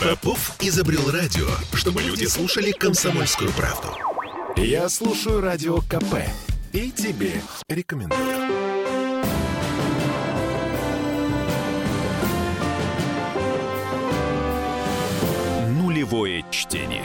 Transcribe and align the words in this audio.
Попов 0.00 0.56
изобрел 0.60 1.10
радио, 1.10 1.46
чтобы 1.74 2.02
люди 2.02 2.24
слушали 2.24 2.72
комсомольскую 2.72 3.50
правду. 3.52 3.88
Я 4.56 4.88
слушаю 4.88 5.40
радио 5.40 5.78
КП 5.82 6.16
и 6.72 6.90
тебе 6.90 7.40
рекомендую. 7.68 8.20
Нулевое 15.68 16.44
чтение. 16.50 17.04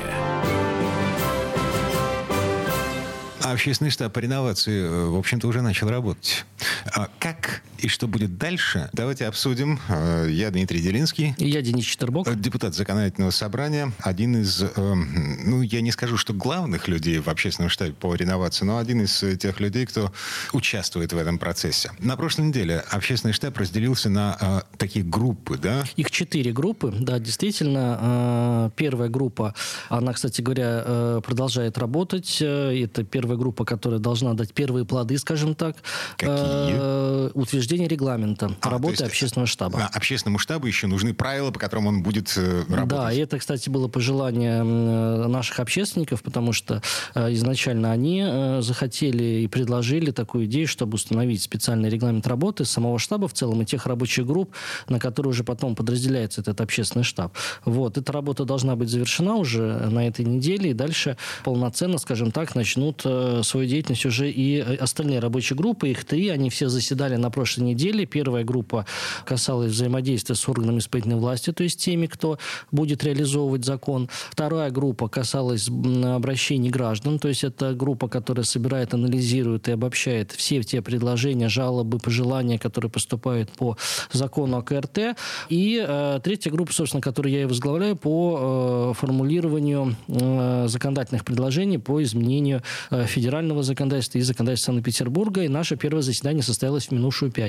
А 3.44 3.52
общественный 3.52 3.92
штаб 3.92 4.12
по 4.12 4.20
реновации, 4.20 4.84
э, 4.84 5.06
в 5.06 5.18
общем-то, 5.18 5.48
уже 5.48 5.62
начал 5.62 5.88
работать. 5.88 6.46
А 6.94 7.10
как 7.20 7.45
и 7.80 7.88
что 7.88 8.08
будет 8.08 8.38
дальше, 8.38 8.90
давайте 8.94 9.26
обсудим. 9.26 9.80
Э, 9.90 10.28
я 10.30 10.52
Дмитрий 10.52 10.82
Делинский. 10.82 11.36
И 11.38 11.48
я 11.50 11.62
Денис 11.62 11.86
Четербок. 11.86 12.28
Э, 12.28 12.36
депутат 12.36 12.74
законодательного 12.76 13.32
собрания. 13.32 13.92
Один 14.00 14.38
из, 14.42 14.64
ну, 14.76 15.62
я 15.62 15.82
не 15.82 15.92
скажу, 15.92 16.18
что 16.18 16.34
главных 16.34 16.88
людей 16.88 17.20
в 17.20 17.28
общественном 17.28 17.70
штабе 17.70 17.94
по 17.94 18.14
реновации, 18.16 18.66
но 18.66 18.78
один 18.78 19.02
из 19.02 19.24
тех 19.40 19.60
людей, 19.60 19.86
кто 19.86 20.12
участвует 20.54 21.14
в 21.14 21.18
этом 21.18 21.38
процессе. 21.38 21.92
На 22.00 22.16
прошлой 22.18 22.48
неделе 22.48 22.84
общественный 22.90 23.34
штаб 23.34 23.58
разделился 23.58 24.10
на 24.10 24.64
такие 24.78 25.04
группы, 25.04 25.58
да? 25.58 25.84
Их 25.96 26.12
четыре 26.12 26.52
группы, 26.52 26.94
да, 27.00 27.20
действительно. 27.20 28.72
Первая 28.76 29.10
группа, 29.10 29.54
она, 29.90 30.14
кстати 30.14 30.42
говоря, 30.42 31.22
продолжает 31.24 31.78
работать. 31.78 32.42
Это 32.42 33.04
первая 33.04 33.38
группа, 33.38 33.66
которая 33.66 34.00
должна 34.00 34.34
дать 34.34 34.54
первые 34.54 34.86
плоды, 34.86 35.18
скажем 35.18 35.56
так. 35.56 35.78
Какие? 36.18 36.36
Э, 36.36 37.32
утверждение 37.66 37.88
регламента 37.88 38.52
а, 38.62 38.70
работы 38.70 38.94
есть, 38.94 39.02
общественного 39.02 39.48
штаба. 39.48 39.90
А, 39.92 39.98
общественному 39.98 40.40
штабу 40.40 40.68
еще 40.68 40.88
нужны 40.88 41.14
правила, 41.14 41.52
по 41.52 41.60
которым 41.60 41.88
он 41.88 42.04
будет 42.04 42.34
э, 42.38 42.64
работать. 42.70 42.88
Да, 42.88 43.12
и 43.12 43.18
это, 43.18 43.40
кстати, 43.40 43.70
было 43.70 43.88
пожелание 43.88 44.64
наших 44.64 45.60
общественников, 45.60 46.22
потому 46.22 46.54
что 46.54 46.82
э, 47.16 47.34
изначально 47.34 47.92
они 47.92 48.24
э, 48.26 48.62
захотели 48.62 49.44
и 49.44 49.48
предложили 49.48 50.12
такую 50.12 50.46
идею, 50.46 50.68
чтобы 50.68 50.96
установить 50.96 51.42
специальный 51.42 51.90
регламент 51.90 52.28
работы 52.28 52.66
самого 52.66 53.00
штаба 53.00 53.28
в 53.28 53.34
целом 53.34 53.62
и 53.62 53.66
тех 53.66 53.86
рабочих 53.88 54.26
групп, 54.26 54.54
на 54.88 55.00
которые 55.00 55.32
уже 55.32 55.44
потом 55.44 55.76
подразделяется 55.76 56.42
этот 56.42 56.62
общественный 56.62 57.04
штаб. 57.04 57.36
Вот. 57.66 57.98
Эта 57.98 58.12
работа 58.12 58.46
должна 58.46 58.76
быть 58.76 58.90
завершена 58.90 59.36
уже 59.36 59.62
на 59.90 60.08
этой 60.08 60.26
неделе, 60.26 60.72
и 60.72 60.74
дальше 60.74 61.18
полноценно, 61.44 61.98
скажем 61.98 62.32
так, 62.32 62.54
начнут 62.56 63.02
э, 63.06 63.42
свою 63.44 63.68
деятельность 63.68 64.06
уже 64.06 64.30
и 64.30 64.60
остальные 64.60 65.20
рабочие 65.20 65.58
группы. 65.58 65.90
Их 65.90 66.06
три, 66.06 66.30
они 66.30 66.50
все 66.50 66.70
заседали 66.70 67.16
на 67.16 67.32
прошлой 67.32 67.55
неделе. 67.64 68.06
Первая 68.06 68.44
группа 68.44 68.86
касалась 69.26 69.72
взаимодействия 69.72 70.36
с 70.36 70.48
органами 70.48 70.80
исполнительной 70.80 71.18
власти, 71.18 71.52
то 71.52 71.64
есть 71.64 71.80
теми, 71.80 72.08
кто 72.08 72.38
будет 72.72 73.04
реализовывать 73.04 73.66
закон. 73.66 74.10
Вторая 74.32 74.72
группа 74.72 75.08
касалась 75.08 75.70
обращений 75.70 76.70
граждан, 76.70 77.20
то 77.20 77.28
есть 77.28 77.44
это 77.44 77.74
группа, 77.74 78.08
которая 78.08 78.46
собирает, 78.46 78.94
анализирует 78.94 79.68
и 79.68 79.72
обобщает 79.72 80.32
все 80.32 80.62
те 80.64 80.82
предложения, 80.82 81.50
жалобы, 81.50 82.00
пожелания, 82.00 82.60
которые 82.60 82.92
поступают 82.92 83.52
по 83.52 83.78
закону 84.12 84.58
о 84.58 84.62
КРТ. 84.62 85.18
И 85.50 85.84
э, 85.86 86.20
третья 86.24 86.52
группа, 86.52 86.74
собственно, 86.74 87.02
которую 87.02 87.34
я 87.34 87.44
и 87.44 87.46
возглавляю 87.46 87.96
по 87.96 88.92
э, 88.92 88.94
формулированию 88.96 89.96
э, 90.08 90.66
законодательных 90.68 91.24
предложений 91.24 91.80
по 91.80 92.02
изменению 92.02 92.62
э, 92.92 93.06
федерального 93.06 93.64
законодательства 93.64 94.18
и 94.18 94.22
законодательства 94.22 94.72
Санкт-Петербурга. 94.72 95.44
И 95.44 95.48
наше 95.48 95.76
первое 95.76 96.02
заседание 96.02 96.44
состоялось 96.44 96.88
в 96.88 96.92
минувшую 96.92 97.32
пятницу. 97.32 97.45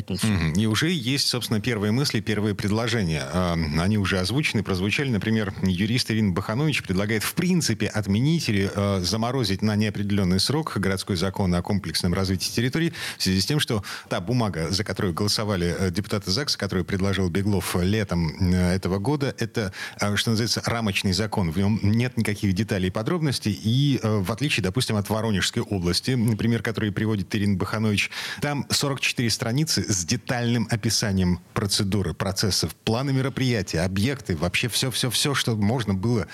И 0.56 0.66
уже 0.66 0.91
есть, 0.91 1.28
собственно, 1.28 1.61
первые 1.61 1.92
мысли, 1.92 2.20
первые 2.20 2.55
предложения. 2.55 3.22
А, 3.25 3.56
они 3.78 3.98
уже 3.98 4.19
озвучены, 4.19 4.62
прозвучали. 4.62 5.08
Например, 5.11 5.52
юрист 5.62 6.11
Ирина 6.11 6.33
Баханович 6.33 6.83
предлагает 6.83 7.22
в 7.22 7.34
принципе 7.34 7.86
отменить 7.86 8.48
или 8.48 8.70
а, 8.74 9.00
заморозить 9.00 9.62
на 9.62 9.77
неопределенный 9.77 10.41
срок 10.41 10.77
городской 10.77 11.17
закон 11.17 11.55
о 11.55 11.62
комплексном 11.62 12.14
развитии 12.14 12.51
территории 12.51 12.92
в 13.18 13.23
связи 13.23 13.40
с 13.40 13.46
тем, 13.46 13.61
что 13.61 13.83
та 14.08 14.20
бумага, 14.20 14.70
за 14.70 14.85
которую 14.85 15.14
голосовали 15.14 15.74
э, 15.79 15.90
депутаты 15.90 16.30
ЗАГСа, 16.30 16.58
которую 16.58 16.85
предложил 16.85 17.29
Беглов 17.29 17.77
летом 17.80 18.52
э, 18.52 18.74
этого 18.74 18.98
года, 18.98 19.35
это, 19.39 19.73
а, 20.01 20.17
что 20.17 20.30
называется, 20.30 20.62
рамочный 20.64 21.12
закон. 21.12 21.51
В 21.51 21.58
нем 21.58 21.80
нет 21.83 22.17
никаких 22.17 22.52
деталей 22.52 22.89
и 22.89 22.90
подробностей. 22.90 23.52
И 23.52 24.01
э, 24.02 24.18
в 24.18 24.30
отличие, 24.33 24.62
допустим, 24.62 24.96
от 24.96 25.08
Воронежской 25.08 25.62
области, 25.62 26.12
например, 26.12 26.62
который 26.62 26.92
приводит 26.92 27.35
Ирина 27.35 27.56
Баханович. 27.56 28.11
Там 28.40 28.67
44 28.70 29.30
страницы 29.30 29.86
с 29.86 30.05
детальным 30.05 30.67
описанием 30.70 31.41
процедуры, 31.55 32.14
процессов, 32.14 32.74
планы 32.74 33.13
мероприятия, 33.13 33.80
объекты, 33.80 34.36
вообще 34.36 34.69
все-все-все, 34.69 35.35
что 35.35 35.57
можно 35.57 35.95
было 35.95 36.27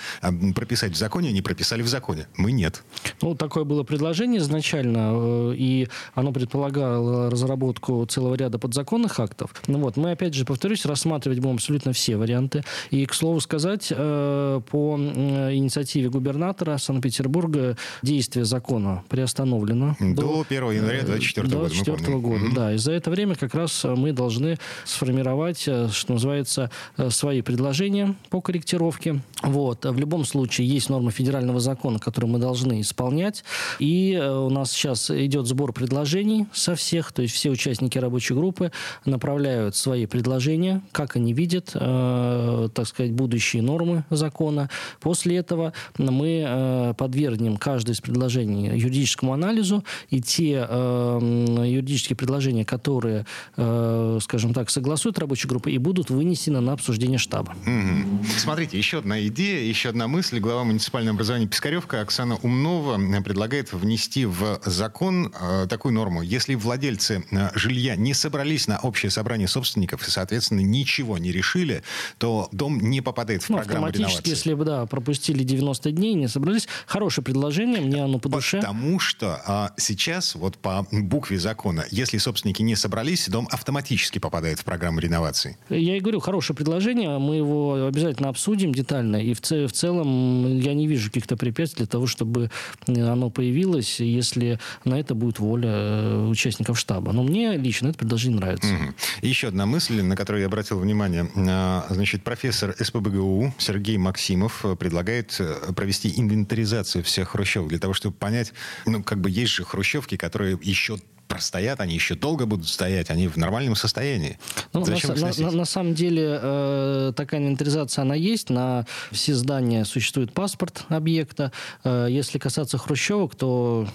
прописать 0.55 0.93
в 0.93 0.95
законе, 0.95 1.29
они 1.29 1.41
прописали 1.41 1.81
в 1.81 1.87
законе. 1.87 2.27
Мы 2.37 2.51
нет. 2.51 2.83
Ну, 3.21 3.35
такое 3.35 3.63
было 3.63 3.83
предложение 3.83 4.39
изначально, 4.39 5.11
э, 5.13 5.55
и 5.57 5.87
оно 6.13 6.31
предполагало 6.31 7.29
разработку 7.29 8.05
целого 8.05 8.35
ряда 8.35 8.59
подзаконных 8.59 9.19
актов. 9.19 9.53
Ну 9.67 9.79
вот, 9.79 9.97
мы, 9.97 10.11
опять 10.11 10.33
же, 10.33 10.45
повторюсь, 10.45 10.85
рассматривать 10.85 11.39
будем 11.39 11.55
абсолютно 11.55 11.93
все 11.93 12.17
варианты. 12.17 12.63
И, 12.89 13.05
к 13.05 13.13
слову 13.13 13.39
сказать, 13.39 13.87
э, 13.89 14.61
по 14.69 14.97
инициативе 14.97 16.09
губернатора 16.09 16.77
Санкт-Петербурга 16.77 17.77
действие 18.01 18.45
закона 18.45 19.03
приостановлено. 19.09 19.95
До, 19.99 20.21
до 20.21 20.45
1 20.47 20.71
января 20.71 21.03
2024 21.03 21.47
года. 21.47 21.69
2024 21.69 22.17
года, 22.19 22.45
да. 22.55 22.73
И 22.73 22.77
за 22.77 22.91
это 22.93 23.11
время 23.11 23.35
как 23.43 23.55
раз 23.55 23.83
мы 23.83 24.13
должны 24.13 24.57
сформировать, 24.85 25.67
э, 25.67 25.89
что 25.91 26.13
называется, 26.13 26.69
э, 26.97 27.09
свои 27.09 27.41
предложения 27.41 28.15
по 28.29 28.41
корректировке. 28.41 29.21
Вот. 29.41 29.85
В 29.85 29.97
любом 29.99 30.23
случае 30.23 30.67
есть 30.67 30.89
нормы 30.89 31.11
федерального 31.11 31.59
закона, 31.59 31.99
которые 31.99 32.31
мы 32.31 32.39
должны 32.39 32.79
исполнять. 32.79 33.43
И 33.79 34.13
э, 34.13 34.31
у 34.31 34.49
нас 34.49 34.71
сейчас 34.71 35.11
идет 35.11 35.47
сбор 35.47 35.73
предложений 35.73 36.47
со 36.53 36.75
всех, 36.75 37.11
то 37.11 37.21
есть 37.21 37.33
все 37.33 37.49
участники 37.49 37.97
рабочей 37.97 38.33
группы 38.33 38.71
направляют 39.05 39.75
свои 39.75 40.05
предложения, 40.05 40.81
как 40.91 41.17
они 41.17 41.33
видят, 41.33 41.71
э, 41.73 42.69
так 42.73 42.87
сказать, 42.87 43.11
будущие 43.11 43.61
нормы 43.61 44.05
закона. 44.09 44.69
После 45.01 45.37
этого 45.37 45.73
мы 45.97 46.45
э, 46.47 46.93
подвергнем 46.97 47.57
каждое 47.57 47.93
из 47.93 48.01
предложений 48.01 48.77
юридическому 48.77 49.33
анализу, 49.33 49.83
и 50.09 50.21
те 50.21 50.65
э, 50.67 51.19
юридические 51.65 52.15
предложения, 52.15 52.63
которые, 52.65 53.25
э, 53.57 54.19
скажем 54.21 54.53
так, 54.53 54.69
согласуют 54.69 55.19
рабочая 55.19 55.47
группа, 55.47 55.69
и 55.69 55.77
будут 55.77 56.09
вынесены 56.09 56.59
на 56.59 56.73
обсуждение 56.73 57.17
штаба. 57.17 57.55
Угу. 57.65 58.25
Смотрите, 58.37 58.77
еще 58.77 58.99
одна 58.99 59.25
идея, 59.27 59.63
еще 59.65 59.89
одна 59.89 60.07
мысль. 60.07 60.39
Глава 60.39 60.63
муниципального 60.63 61.15
образования 61.15 61.47
Пискаревка 61.47 62.01
Оксана 62.01 62.37
Умнова 62.37 62.99
предлагает 63.21 63.73
внести 63.73 64.25
в 64.25 64.59
закон 64.65 65.33
э, 65.39 65.67
такую 65.69 65.93
норму. 65.93 66.21
Если 66.21 66.55
владельцы 66.55 67.23
э, 67.31 67.49
жилья 67.55 67.95
не 67.95 68.13
собрались 68.13 68.67
на 68.67 68.79
общее 68.79 69.09
собрание 69.09 69.47
собственников 69.47 70.07
и, 70.07 70.11
соответственно, 70.11 70.61
ничего 70.61 71.17
не 71.17 71.31
решили, 71.31 71.83
то 72.17 72.49
дом 72.51 72.79
не 72.79 73.01
попадает 73.01 73.43
в 73.43 73.49
ну, 73.49 73.57
программу 73.57 73.87
автоматически, 73.87 74.27
реновации. 74.27 74.29
если 74.29 74.53
бы, 74.53 74.65
да, 74.65 74.85
пропустили 74.85 75.43
90 75.43 75.91
дней, 75.91 76.13
не 76.13 76.27
собрались. 76.27 76.67
Хорошее 76.85 77.25
предложение, 77.25 77.81
мне 77.81 78.03
оно 78.03 78.19
по 78.19 78.29
душе. 78.29 78.57
Потому 78.59 78.83
Потому 78.83 78.99
что 78.99 79.41
а, 79.45 79.71
сейчас, 79.77 80.35
вот 80.35 80.57
по 80.57 80.85
букве 80.91 81.39
закона, 81.39 81.85
если 81.89 82.17
собственники 82.17 82.61
не 82.61 82.75
собрались, 82.75 83.22
дом 83.29 83.47
автоматически 83.51 84.19
попадает 84.19 84.59
в 84.59 84.63
программу 84.63 84.99
реновации. 84.99 85.57
Я 85.69 85.97
и 85.97 85.99
говорю, 85.99 86.19
хорошее 86.19 86.55
предложение, 86.55 87.17
мы 87.17 87.35
его 87.35 87.85
обязательно 87.85 88.29
обсудим 88.29 88.73
детально, 88.73 89.17
и 89.17 89.33
в, 89.33 89.41
в 89.41 89.71
целом 89.71 90.59
я 90.59 90.73
не 90.73 90.87
вижу 90.87 91.09
каких-то 91.09 91.37
препятствий 91.37 91.85
для 91.85 91.91
того, 91.91 92.07
чтобы 92.07 92.51
оно 92.87 93.29
появилось, 93.29 93.99
если 93.99 94.59
на 94.85 94.99
это 94.99 95.15
будет 95.15 95.39
воля 95.39 95.69
э, 95.69 96.27
участников 96.27 96.79
штаба. 96.79 97.11
Но 97.11 97.23
мне 97.23 97.57
лично 97.57 97.89
это 97.89 97.97
предложение 97.97 98.39
нравится. 98.39 98.73
Угу. 98.73 98.93
еще 99.21 99.47
одна 99.47 99.65
мысль, 99.65 100.01
на 100.01 100.15
которую 100.15 100.41
я 100.41 100.47
обратил 100.47 100.79
внимание. 100.79 101.29
А, 101.35 101.85
значит, 101.89 102.23
профессор 102.23 102.75
СПБГУ 102.79 103.53
Сергей 103.57 103.97
Максимов 103.97 104.65
предлагает 104.79 105.35
э, 105.39 105.73
провести 105.73 106.13
инвентаризацию 106.15 107.03
всех 107.03 107.29
хрущевок 107.29 107.69
для 107.69 107.79
того, 107.79 107.93
чтобы 107.93 108.15
понять, 108.15 108.53
ну, 108.85 109.03
как 109.03 109.19
бы 109.19 109.29
есть 109.29 109.51
же 109.51 109.63
хрущевки, 109.63 110.17
которые 110.17 110.57
еще 110.61 110.97
простоят, 111.33 111.79
они 111.79 111.95
еще 111.95 112.13
долго 112.13 112.45
будут 112.45 112.67
стоять, 112.67 113.09
они 113.09 113.27
в 113.27 113.37
нормальном 113.37 113.75
состоянии. 113.75 114.37
Ну, 114.71 114.85
Зачем 114.85 115.15
на, 115.15 115.31
на, 115.35 115.51
на 115.51 115.65
самом 115.65 115.95
деле 115.95 116.39
э, 116.39 117.13
такая 117.15 117.41
инвентаризация, 117.41 118.03
она 118.03 118.13
есть. 118.13 118.51
На 118.51 118.85
все 119.11 119.33
здания 119.33 119.83
существует 119.83 120.31
паспорт 120.31 120.85
объекта. 120.89 121.51
Э, 121.83 122.05
если 122.07 122.37
касаться 122.37 122.77
хрущевок, 122.77 123.33
то 123.33 123.87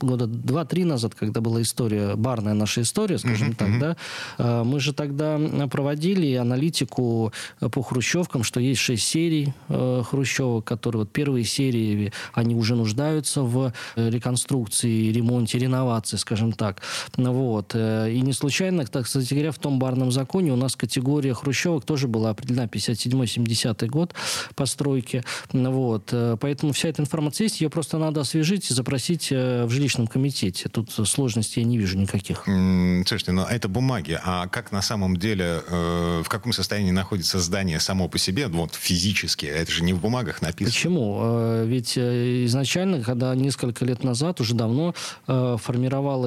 года 0.00 0.26
два-три 0.26 0.84
назад, 0.84 1.14
когда 1.14 1.40
была 1.40 1.62
история, 1.62 2.14
барная 2.14 2.52
наша 2.52 2.82
история, 2.82 3.18
скажем 3.18 3.50
uh-huh, 3.50 3.56
так, 3.56 3.68
uh-huh. 3.68 3.78
да, 3.78 3.96
э, 4.36 4.62
мы 4.64 4.80
же 4.80 4.92
тогда 4.92 5.40
проводили 5.70 6.34
аналитику 6.34 7.32
по 7.58 7.82
хрущевкам, 7.82 8.42
что 8.44 8.60
есть 8.60 8.82
шесть 8.82 9.06
серий 9.06 9.54
э, 9.68 10.02
хрущевок, 10.06 10.66
которые 10.66 11.00
вот 11.00 11.12
первые 11.12 11.44
серии, 11.44 12.12
они 12.34 12.54
уже 12.54 12.74
нуждаются 12.76 13.40
в 13.42 13.72
реконструкции, 13.96 15.10
ремонте, 15.10 15.58
реновации, 15.58 16.18
скажем 16.18 16.49
скажем 16.50 16.52
так. 16.52 16.82
Вот. 17.16 17.72
Э, 17.74 18.10
и 18.10 18.20
не 18.20 18.32
случайно, 18.32 18.86
так, 18.86 19.04
кстати 19.04 19.32
говоря, 19.34 19.52
в 19.52 19.58
том 19.58 19.78
барном 19.78 20.12
законе 20.12 20.52
у 20.52 20.56
нас 20.56 20.76
категория 20.76 21.34
хрущевок 21.34 21.84
тоже 21.84 22.08
была 22.08 22.30
определена 22.30 22.66
57-70 22.66 23.86
год 23.86 24.14
постройки. 24.54 25.22
Вот. 25.52 26.10
Э, 26.12 26.36
поэтому 26.40 26.72
вся 26.72 26.88
эта 26.88 27.02
информация 27.02 27.44
есть, 27.44 27.60
ее 27.60 27.70
просто 27.70 27.98
надо 27.98 28.20
освежить 28.20 28.70
и 28.70 28.74
запросить 28.74 29.30
в 29.30 29.68
жилищном 29.68 30.06
комитете. 30.06 30.68
Тут 30.68 30.90
сложностей 30.90 31.62
я 31.62 31.68
не 31.68 31.78
вижу 31.78 31.98
никаких. 31.98 32.44
Слушайте, 32.44 33.32
но 33.32 33.46
это 33.46 33.68
бумаги. 33.68 34.18
А 34.22 34.46
как 34.48 34.72
на 34.72 34.82
самом 34.82 35.16
деле, 35.16 35.62
в 35.68 36.28
каком 36.28 36.52
состоянии 36.52 36.90
находится 36.90 37.38
здание 37.40 37.80
само 37.80 38.08
по 38.08 38.18
себе, 38.18 38.48
вот 38.48 38.74
физически? 38.74 39.46
Это 39.46 39.70
же 39.70 39.82
не 39.82 39.92
в 39.92 40.00
бумагах 40.00 40.42
написано. 40.42 40.72
Почему? 40.72 41.64
Ведь 41.64 41.96
изначально, 41.96 43.02
когда 43.02 43.34
несколько 43.34 43.84
лет 43.84 44.04
назад, 44.04 44.40
уже 44.40 44.54
давно, 44.54 44.94
э, 45.26 45.56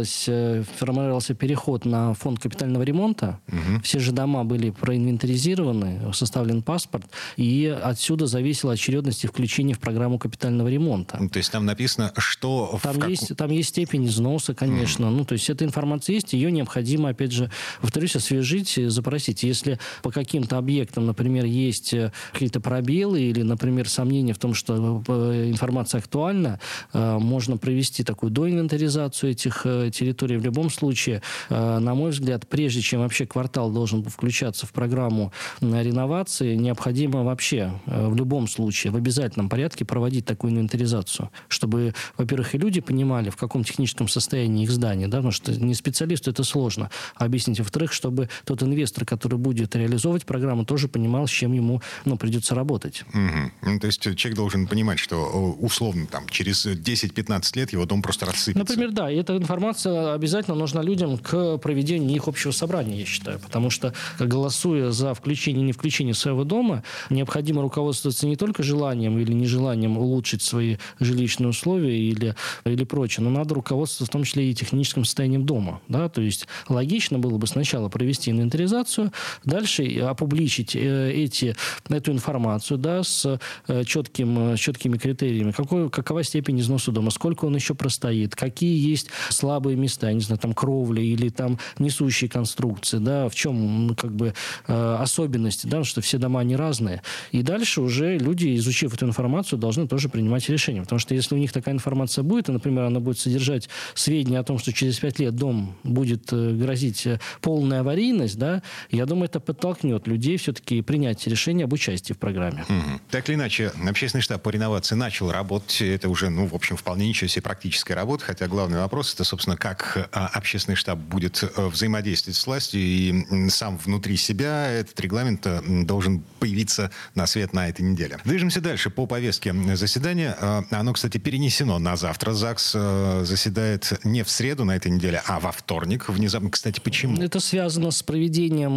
формировалось, 0.03 0.25
э, 0.27 0.63
формировался 0.77 1.33
переход 1.33 1.85
на 1.85 2.13
фонд 2.13 2.39
капитального 2.39 2.83
ремонта. 2.83 3.39
Угу. 3.47 3.81
Все 3.83 3.99
же 3.99 4.11
дома 4.11 4.43
были 4.43 4.69
проинвентаризированы, 4.69 6.13
составлен 6.13 6.61
паспорт, 6.61 7.05
и 7.37 7.65
отсюда 7.83 8.27
зависела 8.27 8.73
очередность 8.73 9.23
и 9.23 9.27
включение 9.27 9.75
в 9.75 9.79
программу 9.79 10.19
капитального 10.19 10.67
ремонта. 10.67 11.17
Ну, 11.19 11.29
то 11.29 11.37
есть 11.37 11.51
там 11.51 11.65
написано, 11.65 12.13
что... 12.17 12.79
Там, 12.81 12.99
как... 12.99 13.09
есть, 13.09 13.35
там 13.35 13.51
есть 13.51 13.69
степень 13.69 14.07
износа, 14.07 14.53
конечно. 14.53 15.07
Угу. 15.07 15.15
Ну, 15.15 15.25
то 15.25 15.33
есть 15.33 15.49
эта 15.49 15.65
информация 15.65 16.15
есть, 16.15 16.33
ее 16.33 16.51
необходимо, 16.51 17.09
опять 17.09 17.31
же, 17.31 17.49
повторюсь, 17.81 18.15
освежить, 18.15 18.79
запросить. 18.87 19.43
Если 19.43 19.79
по 20.01 20.11
каким-то 20.11 20.57
объектам, 20.57 21.05
например, 21.05 21.45
есть 21.45 21.93
э, 21.93 22.11
какие-то 22.31 22.59
пробелы 22.59 23.21
или, 23.21 23.41
например, 23.41 23.89
сомнения 23.89 24.33
в 24.33 24.39
том, 24.39 24.53
что 24.53 25.03
информация 25.07 25.99
актуальна, 25.99 26.59
можно 26.93 27.57
провести 27.57 28.03
такую 28.03 28.31
доинвентаризацию 28.31 29.31
этих 29.31 29.65
э, 30.01 30.03
территорий. 30.03 30.37
В 30.37 30.43
любом 30.43 30.69
случае, 30.69 31.21
э, 31.49 31.79
на 31.79 31.93
мой 31.93 32.11
взгляд, 32.11 32.47
прежде 32.47 32.81
чем 32.81 33.01
вообще 33.01 33.25
квартал 33.25 33.71
должен 33.71 34.03
включаться 34.03 34.65
в 34.65 34.71
программу 34.71 35.31
реновации, 35.61 36.55
необходимо 36.55 37.23
вообще 37.23 37.79
э, 37.85 38.07
в 38.07 38.15
любом 38.15 38.47
случае, 38.47 38.91
в 38.91 38.95
обязательном 38.95 39.49
порядке 39.49 39.85
проводить 39.85 40.25
такую 40.25 40.53
инвентаризацию, 40.53 41.29
чтобы, 41.47 41.93
во-первых, 42.17 42.55
и 42.55 42.57
люди 42.57 42.81
понимали, 42.81 43.29
в 43.29 43.37
каком 43.37 43.63
техническом 43.63 44.07
состоянии 44.07 44.63
их 44.63 44.71
здание, 44.71 45.07
да, 45.07 45.17
потому 45.17 45.31
что 45.31 45.51
не 45.51 45.73
специалисту 45.73 46.31
это 46.31 46.43
сложно 46.43 46.89
объяснить. 47.15 47.59
Во-вторых, 47.59 47.93
чтобы 47.93 48.29
тот 48.45 48.63
инвестор, 48.63 49.05
который 49.05 49.37
будет 49.37 49.75
реализовывать 49.75 50.25
программу, 50.25 50.65
тоже 50.65 50.87
понимал, 50.87 51.27
с 51.27 51.31
чем 51.31 51.53
ему 51.53 51.81
ну, 52.05 52.17
придется 52.17 52.55
работать. 52.55 53.03
Угу. 53.13 53.71
Ну, 53.71 53.79
то 53.79 53.87
есть 53.87 54.01
человек 54.01 54.35
должен 54.35 54.67
понимать, 54.67 54.99
что 54.99 55.55
условно 55.59 56.07
там 56.07 56.27
через 56.29 56.65
10-15 56.65 57.57
лет 57.57 57.73
его 57.73 57.85
дом 57.85 58.01
просто 58.01 58.25
рассыпется. 58.25 58.59
Например, 58.59 58.91
да, 58.91 59.11
и 59.11 59.15
эта 59.15 59.35
информация 59.37 59.82
обязательно 59.85 60.55
нужна 60.55 60.81
людям 60.81 61.17
к 61.17 61.57
проведению 61.57 62.15
их 62.15 62.27
общего 62.27 62.51
собрания, 62.51 62.99
я 62.99 63.05
считаю. 63.05 63.39
Потому 63.39 63.69
что, 63.69 63.93
голосуя 64.19 64.91
за 64.91 65.13
включение 65.13 65.63
и 65.63 65.65
не 65.65 65.73
включение 65.73 66.13
своего 66.13 66.43
дома, 66.43 66.83
необходимо 67.09 67.61
руководствоваться 67.61 68.27
не 68.27 68.35
только 68.35 68.63
желанием 68.63 69.17
или 69.17 69.33
нежеланием 69.33 69.97
улучшить 69.97 70.41
свои 70.41 70.77
жилищные 70.99 71.49
условия 71.49 71.97
или, 71.97 72.35
или 72.65 72.83
прочее, 72.83 73.23
но 73.23 73.29
надо 73.29 73.55
руководствоваться 73.55 74.11
в 74.11 74.13
том 74.13 74.23
числе 74.23 74.49
и 74.49 74.53
техническим 74.53 75.05
состоянием 75.05 75.45
дома. 75.45 75.81
Да? 75.87 76.09
То 76.09 76.21
есть 76.21 76.47
логично 76.67 77.19
было 77.19 77.37
бы 77.37 77.47
сначала 77.47 77.89
провести 77.89 78.31
инвентаризацию, 78.31 79.11
дальше 79.45 79.83
опубличить 79.99 80.75
э, 80.75 81.11
эти, 81.13 81.55
эту 81.89 82.11
информацию 82.11 82.77
да, 82.77 83.03
с 83.03 83.39
э, 83.67 83.83
четким, 83.85 84.55
четкими 84.55 84.97
критериями. 84.97 85.51
Какой, 85.51 85.89
какова 85.89 86.23
степень 86.23 86.59
износа 86.59 86.91
дома, 86.91 87.11
сколько 87.11 87.45
он 87.45 87.55
еще 87.55 87.73
простоит, 87.75 88.35
какие 88.35 88.89
есть 88.89 89.09
слабые 89.29 89.72
места, 89.75 90.07
я 90.07 90.13
не 90.13 90.21
знаю, 90.21 90.39
там 90.39 90.53
кровли 90.53 91.01
или 91.01 91.29
там 91.29 91.59
несущие 91.79 92.29
конструкции, 92.29 92.97
да, 92.97 93.29
в 93.29 93.35
чем 93.35 93.95
как 93.99 94.15
бы 94.15 94.33
э, 94.67 94.97
особенности, 94.99 95.67
да, 95.67 95.83
что 95.83 96.01
все 96.01 96.17
дома 96.17 96.43
не 96.43 96.55
разные. 96.55 97.01
И 97.31 97.41
дальше 97.41 97.81
уже 97.81 98.17
люди, 98.17 98.55
изучив 98.55 98.93
эту 98.93 99.05
информацию, 99.05 99.59
должны 99.59 99.87
тоже 99.87 100.09
принимать 100.09 100.47
решение. 100.49 100.81
Потому 100.83 100.99
что 100.99 101.15
если 101.15 101.35
у 101.35 101.37
них 101.37 101.51
такая 101.51 101.73
информация 101.73 102.23
будет, 102.23 102.49
и, 102.49 102.51
например, 102.51 102.85
она 102.85 102.99
будет 102.99 103.19
содержать 103.19 103.69
сведения 103.93 104.39
о 104.39 104.43
том, 104.43 104.59
что 104.59 104.73
через 104.73 104.99
пять 104.99 105.19
лет 105.19 105.35
дом 105.35 105.75
будет 105.83 106.31
э, 106.31 106.51
грозить 106.51 107.05
э, 107.05 107.19
полная 107.41 107.81
аварийность, 107.81 108.37
да, 108.37 108.61
я 108.89 109.05
думаю, 109.05 109.25
это 109.25 109.39
подтолкнет 109.39 110.07
людей 110.07 110.37
все-таки 110.37 110.81
принять 110.81 111.25
решение 111.27 111.65
об 111.65 111.73
участии 111.73 112.13
в 112.13 112.17
программе. 112.17 112.63
Угу. 112.67 113.01
Так 113.11 113.29
или 113.29 113.35
иначе, 113.35 113.71
общественный 113.87 114.21
штаб 114.21 114.41
по 114.41 114.49
реновации 114.49 114.95
начал 114.95 115.31
работать. 115.31 115.81
Это 115.81 116.09
уже, 116.09 116.29
ну, 116.29 116.47
в 116.47 116.55
общем, 116.55 116.77
вполне 116.77 117.07
ничего 117.07 117.27
себе 117.27 117.41
практическая 117.41 117.95
работа, 117.95 118.25
хотя 118.25 118.47
главный 118.47 118.77
вопрос 118.77 119.13
это, 119.13 119.23
собственно, 119.23 119.57
как 119.63 120.09
а, 120.11 120.27
общественный 120.27 120.75
штаб 120.75 120.99
будет 120.99 121.41
э, 121.41 121.67
взаимодействовать 121.67 122.35
с 122.35 122.45
властью 122.45 122.81
и 122.81 123.47
сам 123.47 123.77
внутри 123.77 124.17
себя 124.17 124.67
этот 124.69 124.99
регламент 124.99 125.47
э, 125.47 125.61
должен 125.85 126.21
появиться 126.41 126.91
на 127.15 127.25
свет 127.27 127.53
на 127.53 127.69
этой 127.69 127.83
неделе. 127.83 128.17
Движемся 128.25 128.59
дальше 128.59 128.89
по 128.89 129.05
повестке 129.05 129.55
заседания. 129.75 130.35
А, 130.37 130.65
оно, 130.69 130.91
кстати, 130.91 131.17
перенесено 131.17 131.79
на 131.79 131.95
завтра. 131.95 132.33
ЗАГС 132.33 132.73
э, 132.75 133.21
заседает 133.23 133.93
не 134.03 134.23
в 134.23 134.29
среду 134.29 134.65
на 134.65 134.75
этой 134.75 134.91
неделе, 134.91 135.21
а 135.25 135.39
во 135.39 135.53
вторник. 135.53 136.09
Внезапно, 136.09 136.49
кстати, 136.49 136.81
почему? 136.81 137.21
Это 137.21 137.39
связано 137.39 137.91
с 137.91 138.03
проведением 138.03 138.73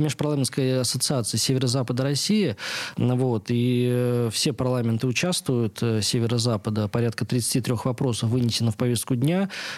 межпарламентской 0.00 0.80
ассоциации 0.80 1.38
Северо-Запада 1.38 2.04
России. 2.04 2.56
Вот, 2.96 3.46
и 3.48 4.28
все 4.30 4.52
парламенты 4.52 5.08
участвуют 5.08 5.80
Северо-Запада, 5.80 6.86
порядка 6.86 7.24
33 7.24 7.74
вопросов 7.82 8.30
вынесено 8.30 8.70
в 8.70 8.76
повестку 8.76 9.16
дня. 9.16 9.23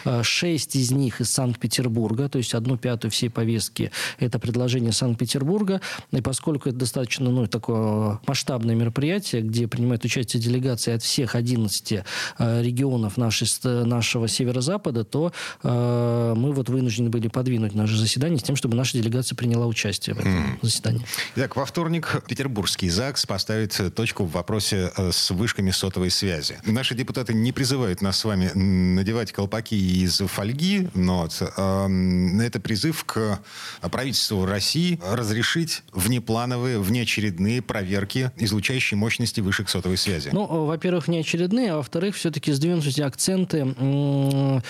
Э, 0.04 0.22
шесть 0.22 0.76
из 0.76 0.90
них 0.90 1.20
из 1.20 1.30
Санкт-Петербурга, 1.30 2.28
то 2.28 2.38
есть 2.38 2.54
одну 2.54 2.76
пятую 2.76 3.10
всей 3.10 3.28
повестки– 3.28 3.90
это 4.18 4.38
предложение 4.38 4.92
Санкт-Петербурга. 4.92 5.80
И 6.12 6.20
поскольку 6.20 6.68
это 6.68 6.78
достаточно 6.78 7.30
ну, 7.30 7.46
такое 7.46 8.20
масштабное 8.26 8.74
мероприятие, 8.74 9.42
где 9.42 9.68
принимают 9.68 10.04
участие 10.04 10.42
делегации 10.42 10.94
от 10.94 11.02
всех 11.02 11.34
11 11.34 11.92
э, 12.38 12.62
регионов 12.62 13.16
нашей, 13.16 13.46
нашего 13.64 14.28
северо-запада, 14.28 15.04
то 15.04 15.32
э, 15.62 16.34
мы 16.36 16.52
вот 16.52 16.68
вынуждены 16.68 17.10
были 17.10 17.28
подвинуть 17.28 17.74
наше 17.74 17.96
заседание 17.96 18.38
с 18.38 18.42
тем, 18.42 18.56
чтобы 18.56 18.76
наша 18.76 18.98
делегация 18.98 19.36
приняла 19.36 19.66
участие 19.66 20.14
в 20.14 20.20
этом 20.20 20.32
mm. 20.32 20.58
заседании. 20.62 21.02
Итак, 21.36 21.56
во 21.56 21.64
вторник 21.64 22.22
Петербургский 22.28 22.88
ЗАГС 22.88 23.26
поставит 23.26 23.94
точку 23.94 24.24
в 24.24 24.32
вопросе 24.32 24.92
с 24.96 25.30
вышками 25.30 25.70
сотовой 25.70 26.10
связи. 26.10 26.58
Наши 26.64 26.94
депутаты 26.94 27.34
не 27.34 27.52
призывают 27.52 28.02
нас 28.02 28.18
с 28.18 28.24
вами 28.24 28.50
надевать 28.54 29.32
колпаки 29.36 29.74
из 29.74 30.18
фольги, 30.18 30.88
но 30.94 31.28
э, 31.28 32.40
это 32.42 32.58
призыв 32.58 33.04
к 33.04 33.38
правительству 33.82 34.46
России 34.46 34.98
разрешить 35.12 35.82
внеплановые, 35.92 36.80
внеочередные 36.80 37.60
проверки 37.60 38.32
излучающей 38.36 38.96
мощности 38.96 39.40
вышек 39.40 39.68
сотовой 39.68 39.98
связи. 39.98 40.30
Ну, 40.32 40.46
во-первых, 40.64 41.08
не 41.08 41.18
очередные, 41.18 41.72
а 41.72 41.76
во-вторых, 41.76 42.16
все-таки 42.16 42.50
сдвинуть 42.52 42.98
акценты 42.98 43.74
э, 43.78 44.60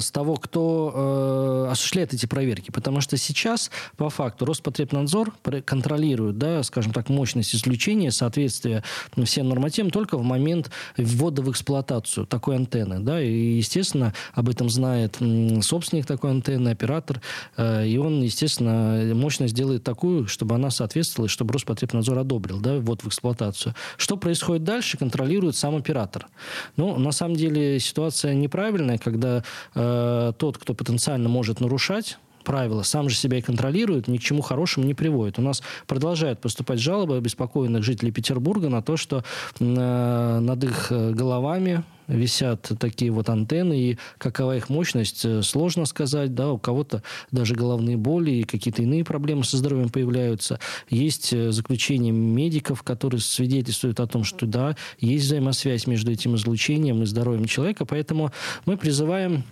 с 0.00 0.10
того, 0.10 0.34
кто 0.34 1.66
э, 1.68 1.72
осуществляет 1.72 2.12
эти 2.12 2.26
проверки. 2.26 2.72
Потому 2.72 3.00
что 3.00 3.16
сейчас, 3.16 3.70
по 3.96 4.10
факту, 4.10 4.46
Роспотребнадзор 4.46 5.32
контролирует, 5.64 6.38
да, 6.38 6.64
скажем 6.64 6.92
так, 6.92 7.08
мощность 7.08 7.54
излучения, 7.54 8.10
соответствие 8.10 8.82
всем 9.24 9.48
нормативам 9.48 9.90
только 9.90 10.18
в 10.18 10.22
момент 10.24 10.70
ввода 10.96 11.42
в 11.42 11.50
эксплуатацию 11.52 12.26
такой 12.26 12.56
антенны. 12.56 12.98
Да, 12.98 13.22
и, 13.22 13.56
естественно, 13.56 14.07
об 14.32 14.48
этом 14.48 14.68
знает 14.68 15.18
собственник 15.62 16.06
такой 16.06 16.30
антенны, 16.30 16.70
оператор, 16.70 17.20
э, 17.56 17.86
и 17.86 17.98
он, 17.98 18.22
естественно, 18.22 19.14
мощность 19.14 19.54
делает 19.54 19.84
такую, 19.84 20.26
чтобы 20.26 20.54
она 20.54 20.70
соответствовала, 20.70 21.26
и 21.26 21.30
чтобы 21.30 21.52
Роспотребнадзор 21.54 22.18
одобрил, 22.18 22.60
да, 22.60 22.78
вот 22.78 23.02
в 23.02 23.08
эксплуатацию. 23.08 23.74
Что 23.96 24.16
происходит 24.16 24.64
дальше, 24.64 24.98
контролирует 24.98 25.56
сам 25.56 25.76
оператор. 25.76 26.26
Ну, 26.76 26.98
на 26.98 27.12
самом 27.12 27.36
деле 27.36 27.80
ситуация 27.80 28.34
неправильная, 28.34 28.98
когда 28.98 29.42
э, 29.74 30.32
тот, 30.36 30.58
кто 30.58 30.74
потенциально 30.74 31.28
может 31.28 31.60
нарушать 31.60 32.18
правила, 32.44 32.82
сам 32.82 33.08
же 33.08 33.16
себя 33.16 33.38
и 33.38 33.42
контролирует, 33.42 34.08
ни 34.08 34.18
к 34.18 34.22
чему 34.22 34.42
хорошему 34.42 34.86
не 34.86 34.94
приводит. 34.94 35.38
У 35.38 35.42
нас 35.42 35.62
продолжают 35.86 36.40
поступать 36.40 36.80
жалобы 36.80 37.16
обеспокоенных 37.16 37.82
жителей 37.82 38.12
Петербурга 38.12 38.68
на 38.68 38.82
то, 38.82 38.96
что 38.96 39.24
э, 39.58 40.38
над 40.40 40.64
их 40.64 40.90
э, 40.90 41.10
головами 41.10 41.84
висят 42.06 42.72
такие 42.80 43.10
вот 43.10 43.28
антенны, 43.28 43.78
и 43.78 43.98
какова 44.16 44.56
их 44.56 44.70
мощность, 44.70 45.24
э, 45.24 45.42
сложно 45.42 45.84
сказать, 45.84 46.34
да, 46.34 46.50
у 46.50 46.58
кого-то 46.58 47.02
даже 47.30 47.54
головные 47.54 47.96
боли 47.96 48.30
и 48.30 48.42
какие-то 48.44 48.82
иные 48.82 49.04
проблемы 49.04 49.44
со 49.44 49.56
здоровьем 49.58 49.90
появляются. 49.90 50.58
Есть 50.88 51.30
заключение 51.52 52.12
медиков, 52.12 52.82
которые 52.82 53.20
свидетельствуют 53.20 54.00
о 54.00 54.06
том, 54.06 54.24
что 54.24 54.46
да, 54.46 54.76
есть 54.98 55.26
взаимосвязь 55.26 55.86
между 55.86 56.10
этим 56.10 56.34
излучением 56.36 57.02
и 57.02 57.06
здоровьем 57.06 57.44
человека, 57.44 57.84
поэтому 57.84 58.32
мы 58.64 58.76
призываем 58.76 59.44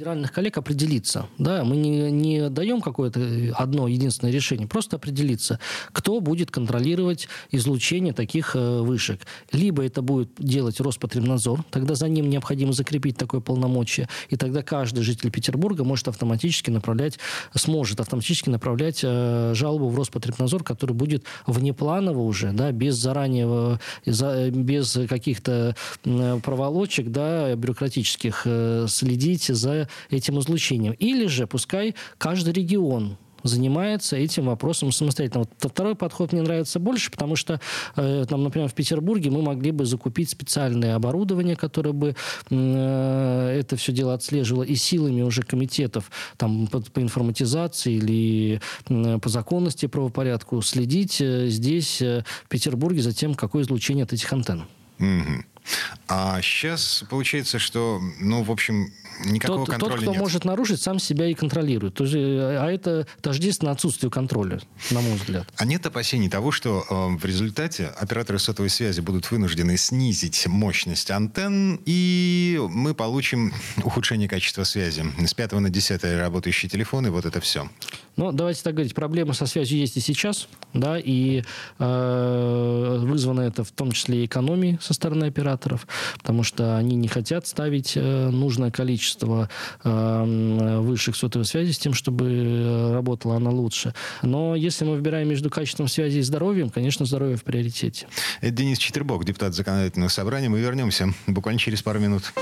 федеральных 0.00 0.32
коллег 0.32 0.56
определиться. 0.56 1.26
Да, 1.36 1.62
мы 1.62 1.76
не, 1.76 2.10
не 2.10 2.48
даем 2.48 2.80
какое-то 2.80 3.20
одно 3.54 3.86
единственное 3.86 4.32
решение, 4.32 4.66
просто 4.66 4.96
определиться, 4.96 5.60
кто 5.92 6.20
будет 6.20 6.50
контролировать 6.50 7.28
излучение 7.50 8.14
таких 8.14 8.56
э, 8.56 8.80
вышек. 8.80 9.20
Либо 9.52 9.84
это 9.84 10.00
будет 10.00 10.30
делать 10.38 10.80
Роспотребнадзор, 10.80 11.64
тогда 11.70 11.96
за 11.96 12.08
ним 12.08 12.30
необходимо 12.30 12.72
закрепить 12.72 13.18
такое 13.18 13.42
полномочие, 13.42 14.08
и 14.30 14.36
тогда 14.36 14.62
каждый 14.62 15.02
житель 15.02 15.30
Петербурга 15.30 15.84
может 15.84 16.08
автоматически 16.08 16.70
направлять, 16.70 17.18
сможет 17.54 18.00
автоматически 18.00 18.48
направлять 18.48 19.00
э, 19.02 19.52
жалобу 19.54 19.90
в 19.90 19.96
Роспотребнадзор, 19.98 20.64
который 20.64 20.92
будет 20.92 21.24
внепланово 21.46 22.20
уже, 22.20 22.52
да, 22.52 22.72
без 22.72 22.94
заранее, 22.94 23.78
э, 24.06 24.48
без 24.48 24.98
каких-то 25.06 25.76
проволочек, 26.42 27.10
да, 27.10 27.54
бюрократических, 27.54 28.46
следить 28.88 29.44
за 29.48 29.89
этим 30.10 30.38
излучением. 30.38 30.92
Или 30.94 31.26
же 31.26 31.46
пускай 31.46 31.94
каждый 32.18 32.52
регион 32.52 33.16
занимается 33.42 34.16
этим 34.16 34.46
вопросом 34.46 34.92
самостоятельно. 34.92 35.46
Вот 35.60 35.72
второй 35.72 35.94
подход 35.94 36.32
мне 36.32 36.42
нравится 36.42 36.78
больше, 36.78 37.10
потому 37.10 37.36
что, 37.36 37.60
э, 37.96 38.24
там, 38.28 38.44
например, 38.44 38.68
в 38.68 38.74
Петербурге 38.74 39.30
мы 39.30 39.42
могли 39.42 39.70
бы 39.70 39.84
закупить 39.84 40.30
специальное 40.30 40.94
оборудование, 40.94 41.56
которое 41.56 41.92
бы 41.92 42.14
э, 42.50 43.56
это 43.60 43.76
все 43.76 43.92
дело 43.92 44.14
отслеживало 44.14 44.62
и 44.62 44.74
силами 44.74 45.22
уже 45.22 45.42
комитетов 45.42 46.10
там, 46.36 46.66
по, 46.66 46.80
по 46.80 47.00
информатизации 47.00 47.94
или 47.94 48.60
э, 48.88 49.18
по 49.18 49.28
законности 49.28 49.86
правопорядку 49.86 50.60
следить 50.62 51.20
э, 51.20 51.46
здесь, 51.48 52.02
э, 52.02 52.24
в 52.44 52.48
Петербурге, 52.48 53.02
за 53.02 53.12
тем, 53.12 53.34
какое 53.34 53.62
излучение 53.62 54.04
от 54.04 54.12
этих 54.12 54.32
антенн. 54.32 54.64
Угу. 54.98 55.44
А 56.08 56.40
сейчас 56.42 57.04
получается, 57.08 57.58
что, 57.58 58.00
ну, 58.20 58.42
в 58.42 58.50
общем, 58.50 58.92
никакого 59.24 59.66
тот, 59.66 59.70
контроля 59.70 59.92
Тот, 59.92 60.02
кто 60.02 60.10
нет. 60.12 60.20
может 60.20 60.44
нарушить, 60.44 60.80
сам 60.80 60.98
себя 60.98 61.26
и 61.26 61.34
контролирует. 61.34 61.94
То 61.94 62.04
есть, 62.04 62.16
а 62.16 62.66
это 62.70 63.06
тождественно 63.20 63.70
отсутствию 63.70 64.10
контроля, 64.10 64.60
на 64.90 65.00
мой 65.00 65.14
взгляд. 65.14 65.46
А 65.56 65.64
нет 65.64 65.84
опасений 65.86 66.28
того, 66.28 66.50
что 66.50 66.84
э, 66.88 67.16
в 67.16 67.24
результате 67.24 67.86
операторы 67.86 68.38
сотовой 68.38 68.70
связи 68.70 69.00
будут 69.00 69.30
вынуждены 69.30 69.76
снизить 69.76 70.46
мощность 70.46 71.10
антенн, 71.10 71.80
и 71.84 72.60
мы 72.70 72.94
получим 72.94 73.52
ухудшение 73.84 74.28
качества 74.28 74.64
связи. 74.64 75.04
С 75.24 75.34
5 75.34 75.52
на 75.52 75.70
10 75.70 76.04
работающие 76.18 76.68
телефоны, 76.68 77.10
вот 77.10 77.26
это 77.26 77.40
все. 77.40 77.68
Ну, 78.16 78.32
давайте 78.32 78.62
так 78.62 78.74
говорить, 78.74 78.94
проблемы 78.94 79.34
со 79.34 79.46
связью 79.46 79.78
есть 79.78 79.96
и 79.96 80.00
сейчас, 80.00 80.48
да, 80.74 80.98
и 80.98 81.42
э, 81.78 82.98
вызвано 83.00 83.40
это 83.40 83.64
в 83.64 83.70
том 83.70 83.92
числе 83.92 84.22
и 84.22 84.26
экономией 84.26 84.78
со 84.80 84.92
стороны 84.92 85.24
операторов, 85.24 85.86
потому 86.18 86.42
что 86.42 86.76
они 86.76 86.96
не 86.96 87.08
хотят 87.08 87.46
ставить 87.46 87.94
э, 87.96 88.28
нужное 88.30 88.70
количество 88.70 89.09
э, 89.84 90.78
высших 90.80 91.16
сотовой 91.16 91.44
связи 91.44 91.72
с 91.72 91.78
тем, 91.78 91.94
чтобы 91.94 92.26
э, 92.30 92.92
работала 92.92 93.36
она 93.36 93.50
лучше. 93.50 93.94
Но 94.22 94.54
если 94.54 94.84
мы 94.84 94.96
выбираем 94.96 95.28
между 95.28 95.50
качеством 95.50 95.88
связи 95.88 96.18
и 96.18 96.22
здоровьем, 96.22 96.70
конечно, 96.70 97.06
здоровье 97.06 97.36
в 97.36 97.44
приоритете. 97.44 98.06
Это 98.40 98.52
Денис 98.52 98.78
Четербок, 98.78 99.24
депутат 99.24 99.54
законодательного 99.54 100.08
собрания. 100.10 100.48
Мы 100.48 100.60
вернемся 100.60 101.12
буквально 101.26 101.58
через 101.58 101.82
пару 101.82 102.00
минут. 102.00 102.32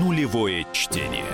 Нулевое 0.00 0.66
чтение. 0.72 1.24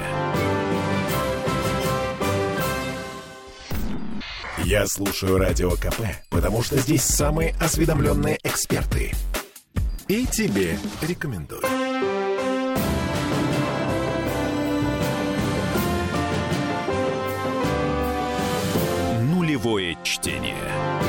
Я 4.64 4.86
слушаю 4.86 5.38
Радио 5.38 5.70
КП, 5.72 6.00
потому 6.28 6.62
что 6.62 6.78
здесь 6.78 7.02
самые 7.02 7.54
осведомленные 7.58 8.38
эксперты. 8.44 9.12
И 10.10 10.26
тебе 10.26 10.76
рекомендую. 11.02 11.62
Нулевое 19.22 19.96
чтение. 20.02 20.99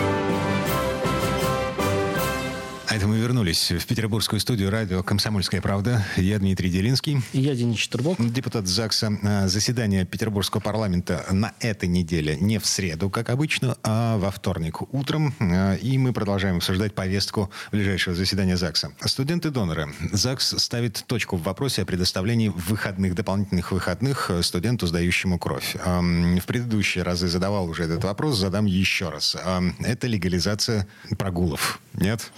Вернулись 3.51 3.83
в 3.83 3.85
петербургскую 3.85 4.39
студию 4.39 4.69
радио 4.69 5.03
«Комсомольская 5.03 5.61
правда». 5.61 6.05
Я 6.15 6.39
Дмитрий 6.39 6.69
Делинский. 6.69 7.21
И 7.33 7.41
я 7.41 7.53
Денис 7.53 7.77
Четербок. 7.77 8.17
Депутат 8.19 8.65
ЗАГСа. 8.67 9.11
А, 9.23 9.47
Заседание 9.49 10.05
Петербургского 10.05 10.61
парламента 10.61 11.25
на 11.31 11.53
этой 11.59 11.89
неделе 11.89 12.37
не 12.39 12.59
в 12.59 12.65
среду, 12.65 13.09
как 13.09 13.29
обычно, 13.29 13.75
а 13.83 14.17
во 14.17 14.31
вторник 14.31 14.81
утром. 14.93 15.33
А, 15.41 15.75
И 15.75 15.97
мы 15.97 16.13
продолжаем 16.13 16.57
обсуждать 16.57 16.95
повестку 16.95 17.51
ближайшего 17.73 18.15
заседания 18.15 18.55
ЗАГСа. 18.55 18.91
Студенты-доноры. 19.03 19.93
ЗАГС 20.13 20.55
ставит 20.59 21.03
точку 21.05 21.35
в 21.35 21.43
вопросе 21.43 21.81
о 21.81 21.85
предоставлении 21.85 22.47
выходных, 22.49 23.15
дополнительных 23.15 23.73
выходных 23.73 24.31
студенту, 24.43 24.87
сдающему 24.87 25.37
кровь. 25.37 25.75
Ам, 25.83 26.39
В 26.39 26.45
предыдущие 26.45 27.03
разы 27.03 27.27
задавал 27.27 27.67
уже 27.67 27.83
этот 27.83 28.03
вопрос, 28.05 28.37
задам 28.37 28.65
еще 28.65 29.09
раз. 29.09 29.35
Ам, 29.43 29.75
Это 29.79 30.07
легализация 30.07 30.87
прогулов. 31.17 31.81
Нет? 31.93 32.31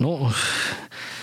Ну, 0.00 0.32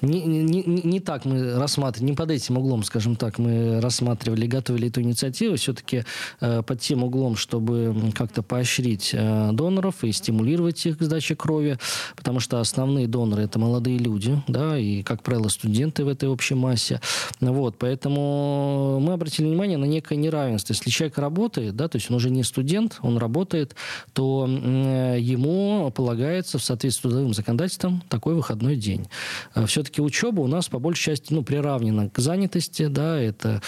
не, 0.01 0.23
не, 0.23 0.63
не, 0.63 0.99
так 0.99 1.25
мы 1.25 1.55
рассматривали, 1.55 2.11
не 2.11 2.15
под 2.15 2.31
этим 2.31 2.57
углом, 2.57 2.83
скажем 2.83 3.15
так, 3.15 3.37
мы 3.37 3.79
рассматривали, 3.81 4.47
готовили 4.47 4.87
эту 4.89 5.01
инициативу. 5.01 5.55
Все-таки 5.55 6.03
э, 6.41 6.61
под 6.63 6.79
тем 6.79 7.03
углом, 7.03 7.35
чтобы 7.35 7.95
как-то 8.15 8.41
поощрить 8.43 9.11
э, 9.13 9.49
доноров 9.53 10.03
и 10.03 10.11
стимулировать 10.11 10.85
их 10.85 10.97
к 10.97 11.03
сдаче 11.03 11.35
крови, 11.35 11.77
потому 12.15 12.39
что 12.39 12.59
основные 12.59 13.07
доноры 13.07 13.43
это 13.43 13.59
молодые 13.59 13.97
люди, 13.97 14.41
да, 14.47 14.77
и, 14.77 15.03
как 15.03 15.23
правило, 15.23 15.47
студенты 15.47 16.03
в 16.03 16.07
этой 16.07 16.29
общей 16.29 16.55
массе. 16.55 16.99
Вот, 17.39 17.77
поэтому 17.77 18.99
мы 18.99 19.13
обратили 19.13 19.45
внимание 19.45 19.77
на 19.77 19.85
некое 19.85 20.15
неравенство. 20.15 20.73
Если 20.73 20.89
человек 20.89 21.17
работает, 21.17 21.75
да, 21.75 21.87
то 21.87 21.97
есть 21.97 22.09
он 22.09 22.17
уже 22.17 22.29
не 22.29 22.43
студент, 22.43 22.97
он 23.01 23.17
работает, 23.17 23.75
то 24.13 24.47
э, 24.47 25.17
ему 25.19 25.91
полагается 25.95 26.57
в 26.57 26.63
соответствии 26.63 26.87
с 26.97 27.01
трудовым 27.01 27.33
законодательством 27.33 28.03
такой 28.09 28.35
выходной 28.35 28.75
день. 28.75 29.07
Э, 29.55 29.65
Все-таки 29.87 30.01
учеба 30.01 30.41
у 30.41 30.47
нас 30.47 30.67
по 30.67 30.79
большей 30.79 31.03
части 31.15 31.31
ну, 31.33 31.43
приравнена 31.43 32.09
к 32.09 32.19
занятости, 32.19 32.87
да, 32.87 33.17
это 33.17 33.61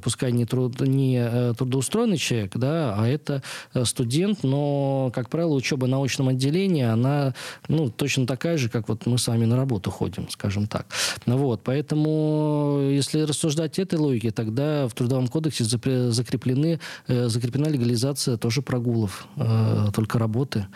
пускай 0.00 0.30
не, 0.30 0.46
труд, 0.46 0.80
не 0.80 1.18
э, 1.20 1.54
трудоустроенный 1.58 2.18
человек, 2.18 2.52
да, 2.54 2.94
а 2.96 3.08
это 3.08 3.42
э, 3.74 3.84
студент, 3.84 4.44
но, 4.44 5.10
как 5.12 5.28
правило, 5.28 5.54
учеба 5.54 5.88
на 5.88 5.96
научном 5.96 6.28
отделении, 6.28 6.84
она 6.84 7.34
ну, 7.66 7.90
точно 7.90 8.28
такая 8.28 8.58
же, 8.58 8.68
как 8.68 8.88
вот 8.88 9.06
мы 9.06 9.18
с 9.18 9.26
вами 9.26 9.44
на 9.44 9.56
работу 9.56 9.90
ходим, 9.90 10.30
скажем 10.30 10.68
так. 10.68 10.86
Вот, 11.26 11.62
поэтому, 11.64 12.88
если 12.88 13.22
рассуждать 13.22 13.80
этой 13.80 13.98
логике, 13.98 14.30
тогда 14.30 14.86
в 14.86 14.94
Трудовом 14.94 15.26
кодексе 15.26 15.64
закреплены, 15.64 16.78
э, 17.08 17.26
закреплена 17.26 17.70
легализация 17.70 18.36
тоже 18.36 18.62
прогулов, 18.62 19.26
э, 19.34 19.86
только 19.96 20.20
работы, 20.20 20.68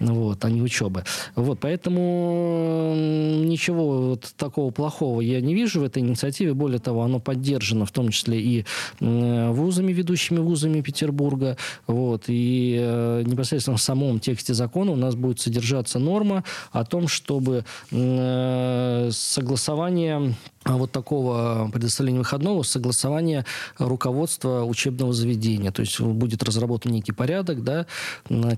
вот, 0.00 0.44
а 0.44 0.50
не 0.50 0.62
учебы. 0.62 1.04
Вот, 1.36 1.60
поэтому 1.60 2.92
ничего 2.96 4.15
вот 4.16 4.32
такого 4.36 4.70
плохого 4.70 5.20
я 5.20 5.40
не 5.40 5.54
вижу 5.54 5.80
в 5.80 5.84
этой 5.84 6.02
инициативе. 6.02 6.54
Более 6.54 6.78
того, 6.78 7.02
оно 7.02 7.20
поддержано 7.20 7.84
в 7.84 7.92
том 7.92 8.10
числе 8.10 8.40
и 8.40 8.64
м, 9.00 9.52
вузами, 9.52 9.92
ведущими 9.92 10.38
вузами 10.38 10.80
Петербурга. 10.80 11.56
Вот, 11.86 12.24
и 12.28 12.76
э, 12.78 13.22
непосредственно 13.26 13.76
в 13.76 13.82
самом 13.82 14.20
тексте 14.20 14.54
закона 14.54 14.92
у 14.92 14.96
нас 14.96 15.14
будет 15.14 15.40
содержаться 15.40 15.98
норма 15.98 16.44
о 16.72 16.84
том, 16.84 17.08
чтобы 17.08 17.64
э, 17.90 19.10
согласование 19.12 20.34
вот 20.74 20.92
такого 20.92 21.70
предоставления 21.72 22.18
выходного 22.18 22.62
согласования 22.62 23.44
руководства 23.78 24.64
учебного 24.64 25.12
заведения. 25.12 25.70
То 25.70 25.80
есть 25.80 26.00
будет 26.00 26.42
разработан 26.42 26.92
некий 26.92 27.12
порядок, 27.12 27.62
да, 27.62 27.86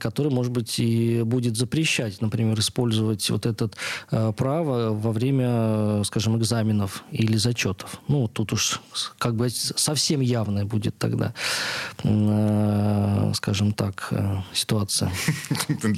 который, 0.00 0.32
может 0.32 0.52
быть, 0.52 0.78
и 0.78 1.22
будет 1.22 1.56
запрещать, 1.56 2.20
например, 2.20 2.58
использовать 2.58 3.28
вот 3.30 3.46
это 3.46 3.70
э, 4.10 4.32
право 4.36 4.92
во 4.92 5.12
время, 5.12 6.02
скажем, 6.04 6.38
экзаменов 6.38 7.04
или 7.10 7.36
зачетов. 7.36 8.00
Ну, 8.08 8.28
тут 8.28 8.52
уж 8.52 8.80
как 9.18 9.34
бы 9.34 9.48
совсем 9.50 10.20
явная 10.20 10.64
будет 10.64 10.96
тогда, 10.98 11.34
э, 12.04 13.32
скажем 13.34 13.72
так, 13.72 14.08
э, 14.10 14.36
ситуация. 14.52 15.10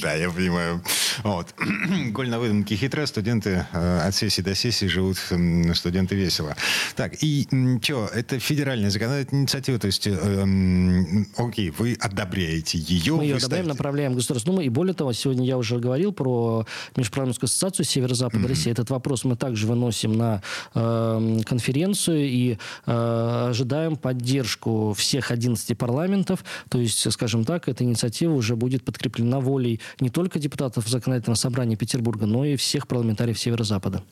Да, 0.00 0.14
я 0.14 0.30
понимаю. 0.30 0.82
Вот. 1.24 1.54
Голь 2.12 2.28
на 2.28 2.38
выдумке 2.38 2.76
хитра. 2.76 3.06
Студенты 3.06 3.66
от 3.72 4.14
сессии 4.14 4.40
до 4.40 4.54
сессии 4.54 4.86
живут 4.86 5.18
м, 5.30 5.74
студенты 6.00 6.14
весело. 6.14 6.56
Так, 6.96 7.22
и 7.22 7.46
что, 7.82 8.08
это 8.12 8.38
федеральная 8.38 8.90
законодательная 8.90 9.42
инициатива, 9.42 9.78
то 9.78 9.86
есть, 9.86 10.06
э, 10.06 10.10
м, 10.12 11.26
окей, 11.36 11.70
вы 11.70 11.96
одобряете 12.00 12.78
ее, 12.78 13.16
Мы 13.16 13.24
ее 13.24 13.36
одобряем, 13.36 13.40
ставите- 13.40 13.68
направляем 13.68 14.12
в 14.12 14.16
Государственную 14.16 14.56
Думу. 14.58 14.66
И 14.66 14.68
более 14.70 14.94
того, 14.94 15.12
сегодня 15.12 15.46
я 15.46 15.58
уже 15.58 15.78
говорил 15.78 16.12
про 16.12 16.66
Межпарламентскую 16.96 17.46
ассоциацию 17.48 17.84
Северо-Запада 17.86 18.48
России. 18.48 18.70
Этот 18.72 18.90
вопрос 18.90 19.24
мы 19.24 19.36
также 19.36 19.66
выносим 19.66 20.16
на 20.16 20.42
э, 20.74 21.40
конференцию 21.46 22.28
и 22.28 22.56
э, 22.86 23.46
ожидаем 23.50 23.96
поддержку 23.96 24.94
всех 24.96 25.30
11 25.30 25.76
парламентов, 25.76 26.44
то 26.68 26.78
есть, 26.78 27.10
скажем, 27.12 27.44
так, 27.44 27.68
эта 27.68 27.84
инициатива 27.84 28.32
уже 28.32 28.56
будет 28.56 28.84
подкреплена 28.84 29.40
волей 29.40 29.80
не 30.00 30.10
только 30.10 30.38
депутатов 30.38 30.88
законодательного 30.88 31.36
собрания 31.36 31.76
Петербурга, 31.76 32.26
но 32.26 32.44
и 32.44 32.56
всех 32.56 32.86
парламентариев 32.88 33.38
Северо-Запада. 33.38 34.02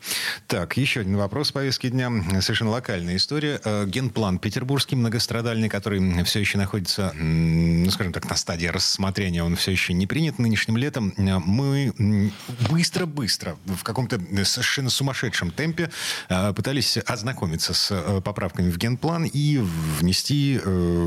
Так, 0.46 0.76
еще 0.76 1.00
один 1.00 1.16
вопрос 1.16 1.52
повестки 1.78 1.88
дня. 1.88 2.40
Совершенно 2.40 2.70
локальная 2.70 3.16
история. 3.16 3.60
Э, 3.64 3.86
генплан 3.86 4.38
петербургский 4.38 4.96
многострадальный, 4.96 5.68
который 5.68 6.24
все 6.24 6.40
еще 6.40 6.58
находится, 6.58 7.12
ну, 7.14 7.90
скажем 7.90 8.12
так, 8.12 8.28
на 8.28 8.36
стадии 8.36 8.66
рассмотрения, 8.66 9.44
он 9.44 9.56
все 9.56 9.70
еще 9.70 9.92
не 9.92 10.06
принят 10.06 10.38
нынешним 10.38 10.76
летом. 10.76 11.12
Э, 11.16 11.38
мы 11.38 12.32
быстро-быстро, 12.68 13.56
в 13.66 13.82
каком-то 13.84 14.18
совершенно 14.44 14.90
сумасшедшем 14.90 15.50
темпе 15.50 15.90
э, 16.28 16.52
пытались 16.52 16.98
ознакомиться 16.98 17.74
с 17.74 18.20
поправками 18.22 18.70
в 18.70 18.78
генплан 18.78 19.24
и 19.24 19.58
внести 19.58 20.60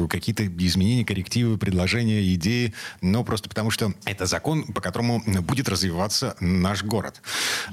какие-то 0.09 0.45
изменения, 0.45 1.05
коррективы, 1.05 1.57
предложения, 1.57 2.33
идеи, 2.35 2.73
но 3.01 3.23
просто 3.23 3.49
потому, 3.49 3.71
что 3.71 3.93
это 4.05 4.25
закон, 4.25 4.63
по 4.63 4.81
которому 4.81 5.21
будет 5.41 5.69
развиваться 5.69 6.35
наш 6.39 6.83
город. 6.83 7.21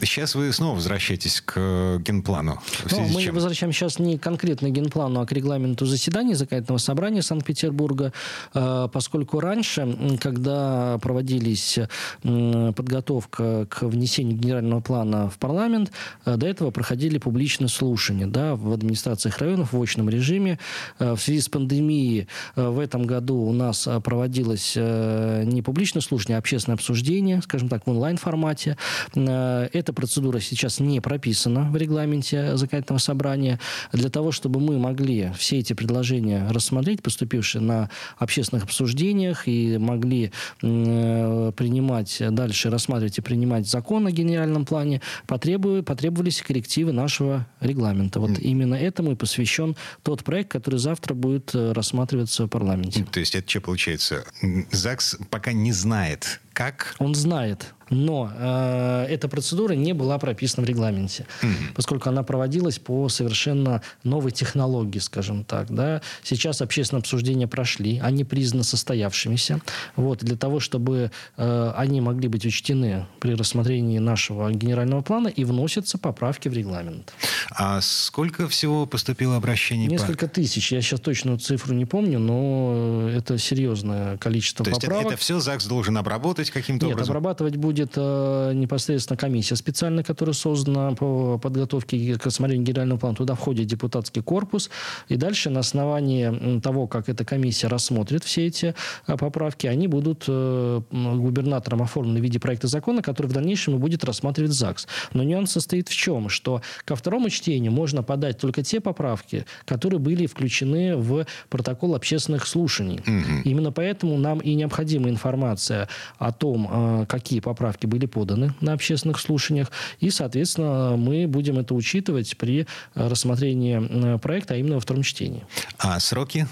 Сейчас 0.01 0.35
вы 0.35 0.53
снова 0.53 0.77
возвращаетесь 0.77 1.41
к 1.41 1.99
генплану. 2.01 2.61
Ну, 2.93 3.09
мы 3.09 3.23
чем? 3.23 3.35
возвращаемся 3.35 3.79
сейчас 3.79 3.99
не 3.99 4.19
конкретно 4.19 4.69
к 4.71 4.73
генплану, 4.73 5.21
а 5.21 5.27
к 5.27 5.33
регламенту 5.33 5.87
заседаний 5.87 6.35
законодательного 6.35 6.79
собрания 6.79 7.23
Санкт-Петербурга, 7.23 8.13
э, 8.55 8.89
поскольку 8.93 9.41
раньше, 9.41 10.19
когда 10.21 10.99
проводились 10.99 11.79
подготовка 12.23 13.67
к 13.67 13.83
внесению 13.83 14.39
генерального 14.39 14.81
плана 14.81 15.29
в 15.29 15.39
парламент, 15.39 15.93
э, 16.25 16.37
до 16.37 16.47
этого 16.47 16.71
проходили 16.71 17.19
публичные 17.19 17.69
слушания 17.69 18.27
да, 18.27 18.55
в 18.55 18.73
администрациях 18.73 19.39
районов 19.39 19.73
в 19.73 19.83
очном 19.83 20.09
режиме. 20.09 20.59
Э, 20.99 21.15
в 21.15 21.21
связи 21.21 21.41
с 21.41 21.49
пандемией 21.49 22.29
в 22.57 22.79
этом 22.79 23.05
году 23.05 23.37
у 23.37 23.53
нас 23.53 23.89
проводилось 24.05 24.77
не 24.77 25.63
публичное 25.63 26.03
слушание, 26.03 26.37
а 26.37 26.39
общественное 26.39 26.77
обсуждение, 26.77 27.43
скажем 27.43 27.69
так, 27.69 27.87
в 27.87 27.91
онлайн-формате. 27.91 28.77
Эта 29.15 29.93
процедура 29.93 30.41
сейчас 30.41 30.81
не 30.81 31.01
прописана 31.01 31.71
в 31.71 31.77
регламенте 31.77 32.57
законодательного 32.69 32.99
собрания. 32.99 33.61
Для 33.93 34.11
того, 34.11 34.33
чтобы 34.33 34.61
мы 34.61 34.79
могли 34.79 35.33
все 35.37 35.59
эти 35.59 35.73
предложения 35.73 36.47
рассмотреть, 36.51 37.03
поступившие 37.03 37.63
на 37.63 37.91
общественных 38.19 38.65
обсуждениях, 38.65 39.49
и 39.49 39.79
могли 39.79 40.33
э, 40.63 41.53
принимать 41.57 42.23
дальше, 42.31 42.71
рассматривать 42.71 43.19
и 43.19 43.23
принимать 43.23 43.67
закон 43.67 44.07
о 44.07 44.11
генеральном 44.11 44.65
плане, 44.65 45.01
потребую, 45.27 45.83
потребовались 45.83 46.43
коррективы 46.43 46.93
нашего 46.93 47.47
регламента. 47.61 48.21
Вот 48.21 48.39
именно 48.39 48.75
этому 48.75 49.13
и 49.13 49.15
посвящен 49.15 49.77
тот 50.03 50.25
проект, 50.25 50.51
который 50.51 50.79
завтра 50.79 51.15
будет 51.15 51.55
э, 51.55 51.73
рассматриваться 51.73 52.45
в 52.45 52.49
парламенте. 52.49 53.05
То 53.11 53.21
есть 53.21 53.35
это 53.35 53.49
что 53.49 53.61
получается? 53.61 54.25
ЗАГС 54.71 55.19
пока 55.31 55.53
не 55.53 55.73
знает, 55.73 56.41
как? 56.53 56.95
Он 56.99 57.15
знает, 57.15 57.75
но 57.91 58.33
э, 58.37 59.07
эта 59.09 59.29
процедура 59.29 59.73
не 59.73 59.93
была 59.93 60.19
прописана 60.19 60.67
в 60.67 60.69
регламенте, 60.69 61.27
mm-hmm. 61.43 61.75
поскольку 61.75 62.09
она 62.09 62.23
проводилась 62.23 62.79
по 62.79 63.09
совершенно 63.09 63.83
новой 64.05 64.31
технологии, 64.31 64.99
скажем 64.99 65.45
так. 65.45 65.71
Да. 65.71 66.03
Сейчас 66.23 66.61
общественные 66.61 67.01
обсуждения 67.01 67.47
прошли, 67.47 67.99
они 67.99 68.25
признаны 68.25 68.65
состоявшимися. 68.65 69.61
Вот, 69.97 70.19
для 70.19 70.37
того, 70.37 70.61
чтобы 70.61 71.11
э, 71.37 71.73
они 71.77 72.01
могли 72.01 72.29
быть 72.29 72.45
учтены 72.45 73.07
при 73.21 73.35
рассмотрении 73.35 73.99
нашего 73.99 74.51
генерального 74.51 75.03
плана 75.03 75.29
и 75.29 75.45
вносятся 75.45 75.99
поправки 75.99 76.49
в 76.49 76.53
регламент. 76.53 77.13
А 77.51 77.81
сколько 77.81 78.49
всего 78.49 78.87
поступило 78.87 79.37
обращений? 79.37 79.87
Несколько 79.87 80.27
по... 80.27 80.35
тысяч. 80.35 80.73
Я 80.73 80.83
сейчас 80.83 81.01
точную 81.01 81.39
цифру 81.39 81.75
не 81.75 81.85
помню, 81.85 82.19
но 82.19 83.09
это 83.09 83.39
серьезное 83.39 84.17
количество 84.19 84.65
То 84.65 84.73
поправок. 84.73 84.97
есть 84.97 85.13
это 85.13 85.21
все 85.21 85.41
ЗАГС 85.41 85.67
должен 85.67 85.97
обработать 85.97 86.51
каким-то 86.51 86.87
Нет, 86.87 86.95
образом? 86.95 87.17
обрабатывать 87.17 87.57
будет 87.57 87.78
э, 87.97 88.53
непосредственно 88.55 89.17
комиссия 89.17 89.57
специальная, 89.57 90.03
которая 90.03 90.35
создана 90.35 90.93
по 90.93 91.39
подготовке 91.39 92.19
к 92.19 92.27
рассмотрению 92.27 92.67
генерального 92.67 92.99
плана. 92.99 93.17
Туда 93.17 93.35
входит 93.35 93.67
депутатский 93.67 94.23
корпус. 94.23 94.71
И 95.09 95.17
дальше 95.17 95.51
на 95.51 95.61
основании 95.61 96.61
того, 96.61 96.87
как 96.87 97.09
эта 97.09 97.25
комиссия 97.25 97.69
рассмотрит 97.69 98.25
все 98.25 98.47
эти 98.47 98.75
э, 99.07 99.17
поправки, 99.17 99.67
они 99.67 99.89
будут 99.89 100.25
э, 100.29 100.81
губернатором 100.91 101.83
оформлены 101.83 102.21
в 102.21 102.23
виде 102.23 102.39
проекта 102.39 102.69
закона, 102.69 103.03
который 103.03 103.27
в 103.27 103.33
дальнейшем 103.33 103.77
и 103.77 103.79
будет 103.79 104.05
рассматривать 104.05 104.53
ЗАГС. 104.53 104.87
Но 105.13 105.23
нюанс 105.23 105.53
состоит 105.53 105.89
в 105.89 105.95
чем? 105.95 106.29
Что 106.29 106.63
ко 106.85 106.97
второму 106.97 107.31
чтению 107.31 107.73
можно 107.73 108.03
подать 108.03 108.39
только 108.39 108.63
те 108.63 108.81
поправки, 108.81 109.47
которые 109.65 110.01
были 110.01 110.27
включены 110.27 110.97
в 110.97 111.27
протокол 111.49 111.95
общественных 111.95 112.47
слушаний. 112.47 113.01
Угу. 113.01 113.43
Именно 113.45 113.73
поэтому 113.73 114.19
нам 114.19 114.39
и 114.39 114.55
необходима 114.55 115.09
информация 115.09 115.89
о 116.19 116.33
том, 116.33 117.07
какие 117.09 117.41
поправки 117.41 117.68
были 117.87 118.07
поданы 118.07 118.55
на 118.61 118.73
общественных 118.73 119.21
слушаниях, 119.21 119.71
и, 120.01 120.11
соответственно, 120.11 120.97
мы 120.97 121.27
будем 121.27 121.59
это 121.59 121.75
учитывать 121.75 122.37
при 122.37 122.67
рассмотрении 122.95 124.17
проекта, 124.19 124.55
а 124.55 124.57
именно 124.57 124.77
во 124.77 124.81
втором 124.81 125.03
чтении. 125.03 125.45
А 125.79 126.01
сроки? 126.01 126.47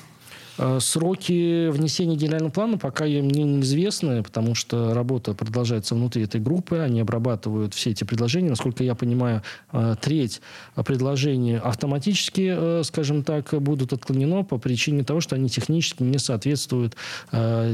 Э, 0.58 0.78
сроки 0.80 1.68
внесения 1.68 2.16
генерального 2.16 2.50
плана 2.50 2.78
пока 2.78 3.04
мне 3.04 3.20
неизвестны, 3.20 4.22
потому 4.22 4.54
что 4.54 4.94
работа 4.94 5.34
продолжается 5.34 5.94
внутри 5.94 6.24
этой 6.24 6.40
группы. 6.40 6.78
Они 6.78 7.00
обрабатывают 7.00 7.74
все 7.74 7.90
эти 7.90 8.04
предложения. 8.04 8.50
Насколько 8.50 8.82
я 8.82 8.94
понимаю, 8.94 9.42
э, 9.72 9.96
треть 10.00 10.40
предложений 10.74 11.58
автоматически, 11.58 12.54
э, 12.56 12.82
скажем 12.84 13.22
так, 13.22 13.54
будут 13.62 13.92
отклонено 13.92 14.44
по 14.44 14.58
причине 14.58 15.04
того, 15.04 15.20
что 15.20 15.36
они 15.36 15.48
технически 15.48 16.02
не 16.02 16.18
соответствуют 16.18 16.96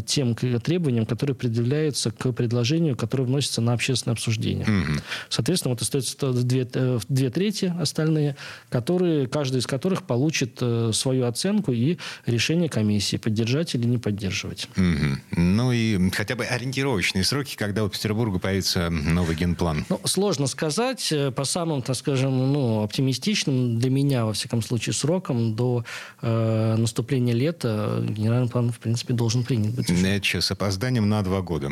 тем 0.06 0.34
требованиям, 0.34 1.06
которые 1.06 1.34
предъявляются 1.36 2.10
к 2.10 2.32
предложению, 2.32 2.96
которое 2.96 3.24
вносится 3.24 3.60
на 3.60 3.72
общественное 3.72 4.14
обсуждение. 4.14 4.64
Mm-hmm. 4.66 5.02
Соответственно, 5.28 5.74
вот 5.74 5.82
остается 5.82 6.32
две, 6.32 6.64
две 7.08 7.30
трети 7.30 7.72
остальные, 7.78 8.36
которые, 8.68 9.26
каждый 9.26 9.58
из 9.58 9.66
которых 9.66 10.04
получит 10.04 10.62
свою 10.92 11.26
оценку 11.26 11.72
и 11.72 11.98
решение 12.26 12.68
комиссии, 12.72 13.18
поддержать 13.18 13.74
или 13.74 13.86
не 13.86 13.98
поддерживать. 13.98 14.66
Угу. 14.76 15.40
Ну 15.40 15.72
и 15.72 16.10
хотя 16.10 16.34
бы 16.36 16.44
ориентировочные 16.44 17.22
сроки, 17.22 17.54
когда 17.54 17.84
у 17.84 17.88
Петербурга 17.88 18.38
появится 18.38 18.88
новый 18.88 19.36
генплан? 19.36 19.84
Ну, 19.90 20.00
сложно 20.04 20.46
сказать. 20.46 21.12
Э, 21.12 21.30
по 21.30 21.44
самым, 21.44 21.82
так 21.82 21.96
скажем, 21.96 22.52
ну, 22.52 22.82
оптимистичным 22.82 23.78
для 23.78 23.90
меня, 23.90 24.24
во 24.24 24.32
всяком 24.32 24.62
случае, 24.62 24.94
срокам 24.94 25.54
до 25.54 25.84
э, 26.22 26.76
наступления 26.78 27.34
лета 27.34 28.04
генеральный 28.08 28.48
план, 28.48 28.72
в 28.72 28.78
принципе, 28.78 29.12
должен 29.12 29.44
принят 29.44 29.74
быть. 29.74 29.90
Это 29.90 30.24
что, 30.24 30.40
с 30.40 30.50
опозданием 30.50 31.08
на 31.08 31.22
два 31.22 31.42
года? 31.42 31.70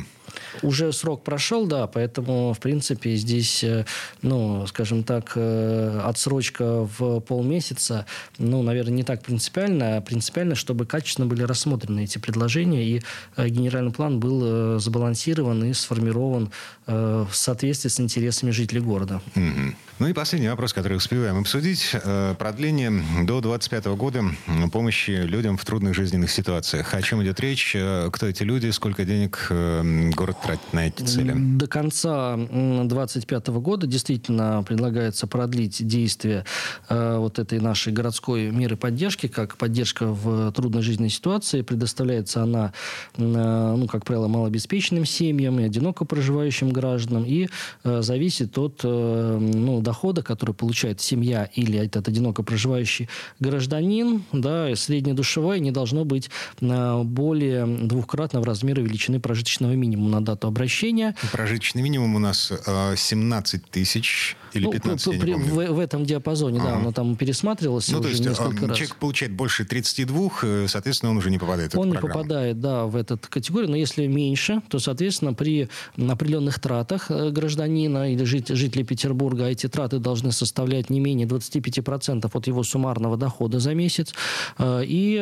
Уже 0.62 0.92
срок 0.92 1.24
прошел, 1.24 1.66
да, 1.66 1.86
поэтому, 1.86 2.52
в 2.52 2.58
принципе, 2.60 3.16
здесь, 3.16 3.64
э, 3.64 3.84
ну, 4.22 4.66
скажем 4.66 5.04
так, 5.04 5.32
э, 5.36 6.00
отсрочка 6.04 6.88
в 6.98 7.20
полмесяца, 7.20 8.06
ну, 8.38 8.62
наверное, 8.62 8.92
не 8.92 9.02
так 9.02 9.22
принципиально, 9.22 9.96
а 9.96 10.00
принципиально, 10.00 10.54
чтобы 10.54 10.86
качественно 10.86 11.26
были 11.26 11.42
рассмотрены 11.42 12.04
эти 12.04 12.18
предложения, 12.18 12.84
и 12.84 13.02
э, 13.36 13.48
генеральный 13.48 13.92
план 13.92 14.20
был 14.20 14.78
сбалансирован 14.78 15.64
и 15.64 15.72
сформирован 15.72 16.50
в 16.86 17.30
соответствии 17.32 17.88
с 17.88 18.00
интересами 18.00 18.50
жителей 18.50 18.80
города. 18.80 19.20
Mm-hmm. 19.34 19.74
Ну 20.00 20.08
и 20.08 20.12
последний 20.12 20.48
вопрос, 20.48 20.72
который 20.72 20.96
успеваем 20.96 21.38
обсудить. 21.38 21.94
Продление 22.38 22.90
до 23.24 23.40
2025 23.40 23.84
года 23.96 24.24
помощи 24.72 25.10
людям 25.10 25.56
в 25.56 25.64
трудных 25.64 25.94
жизненных 25.94 26.30
ситуациях. 26.30 26.94
О 26.94 27.02
чем 27.02 27.22
идет 27.22 27.38
речь? 27.38 27.76
Кто 28.12 28.26
эти 28.26 28.42
люди? 28.42 28.70
Сколько 28.70 29.04
денег 29.04 29.46
город 29.50 30.36
тратить 30.42 30.72
на 30.72 30.86
эти 30.86 31.02
цели? 31.02 31.34
До 31.36 31.66
конца 31.66 32.36
2025 32.36 33.48
года 33.48 33.86
действительно 33.86 34.64
предлагается 34.66 35.26
продлить 35.26 35.86
действие 35.86 36.44
э, 36.88 37.16
вот 37.18 37.38
этой 37.38 37.60
нашей 37.60 37.92
городской 37.92 38.50
меры 38.50 38.76
поддержки, 38.76 39.26
как 39.26 39.56
поддержка 39.56 40.06
в 40.06 40.52
трудной 40.52 40.82
жизненной 40.82 41.10
ситуации. 41.10 41.62
Предоставляется 41.62 42.42
она, 42.42 42.72
э, 43.16 43.74
ну, 43.76 43.86
как 43.86 44.04
правило, 44.04 44.28
малообеспеченным 44.28 45.04
семьям 45.04 45.60
и 45.60 45.64
одиноко 45.64 46.04
проживающим 46.04 46.70
гражданам 46.70 47.24
и 47.24 47.48
э, 47.84 48.02
зависит 48.02 48.56
от 48.58 48.80
ну, 48.82 49.80
дохода, 49.80 50.22
который 50.22 50.54
получает 50.54 51.00
семья 51.00 51.48
или 51.54 51.78
этот 51.78 52.08
одиноко 52.08 52.42
проживающий 52.42 53.08
гражданин. 53.38 54.22
Да, 54.32 54.74
среднедушевая 54.74 55.58
не 55.58 55.70
должно 55.70 56.04
быть 56.04 56.30
более 56.60 57.66
двухкратного 57.66 58.44
размера 58.44 58.80
величины 58.80 59.20
прожиточного 59.20 59.72
минимума 59.72 60.20
на 60.20 60.29
дату 60.30 60.48
обращения. 60.48 61.14
Прожиточный 61.32 61.82
минимум 61.82 62.14
у 62.14 62.18
нас 62.18 62.52
17 62.96 63.70
тысяч 63.70 64.36
или 64.52 64.68
15, 64.68 65.06
ну, 65.06 65.20
при, 65.20 65.32
в, 65.34 65.72
в 65.72 65.78
этом 65.78 66.04
диапазоне, 66.04 66.58
ага. 66.58 66.70
да, 66.70 66.76
оно 66.76 66.92
там 66.92 67.16
пересматривалось 67.16 67.88
ну, 67.88 67.98
уже 67.98 68.08
то 68.08 68.08
есть, 68.08 68.24
несколько 68.24 68.66
раз. 68.66 68.76
Человек 68.76 68.96
получает 68.96 69.32
больше 69.32 69.64
32, 69.64 70.66
соответственно, 70.66 71.12
он 71.12 71.18
уже 71.18 71.30
не 71.30 71.38
попадает 71.38 71.74
в 71.74 71.78
он 71.78 71.90
не 71.90 71.98
попадает, 71.98 72.60
да, 72.60 72.86
в 72.86 72.96
эту 72.96 73.18
категорию, 73.18 73.70
но 73.70 73.76
если 73.76 74.06
меньше, 74.06 74.62
то, 74.68 74.78
соответственно, 74.78 75.34
при 75.34 75.68
определенных 75.96 76.58
тратах 76.58 77.10
гражданина 77.10 78.12
или 78.12 78.24
жителя 78.24 78.84
Петербурга 78.84 79.44
эти 79.44 79.68
траты 79.68 79.98
должны 79.98 80.32
составлять 80.32 80.90
не 80.90 81.00
менее 81.00 81.26
25% 81.26 82.28
от 82.32 82.46
его 82.46 82.62
суммарного 82.62 83.16
дохода 83.16 83.60
за 83.60 83.74
месяц, 83.74 84.12
и 84.60 85.14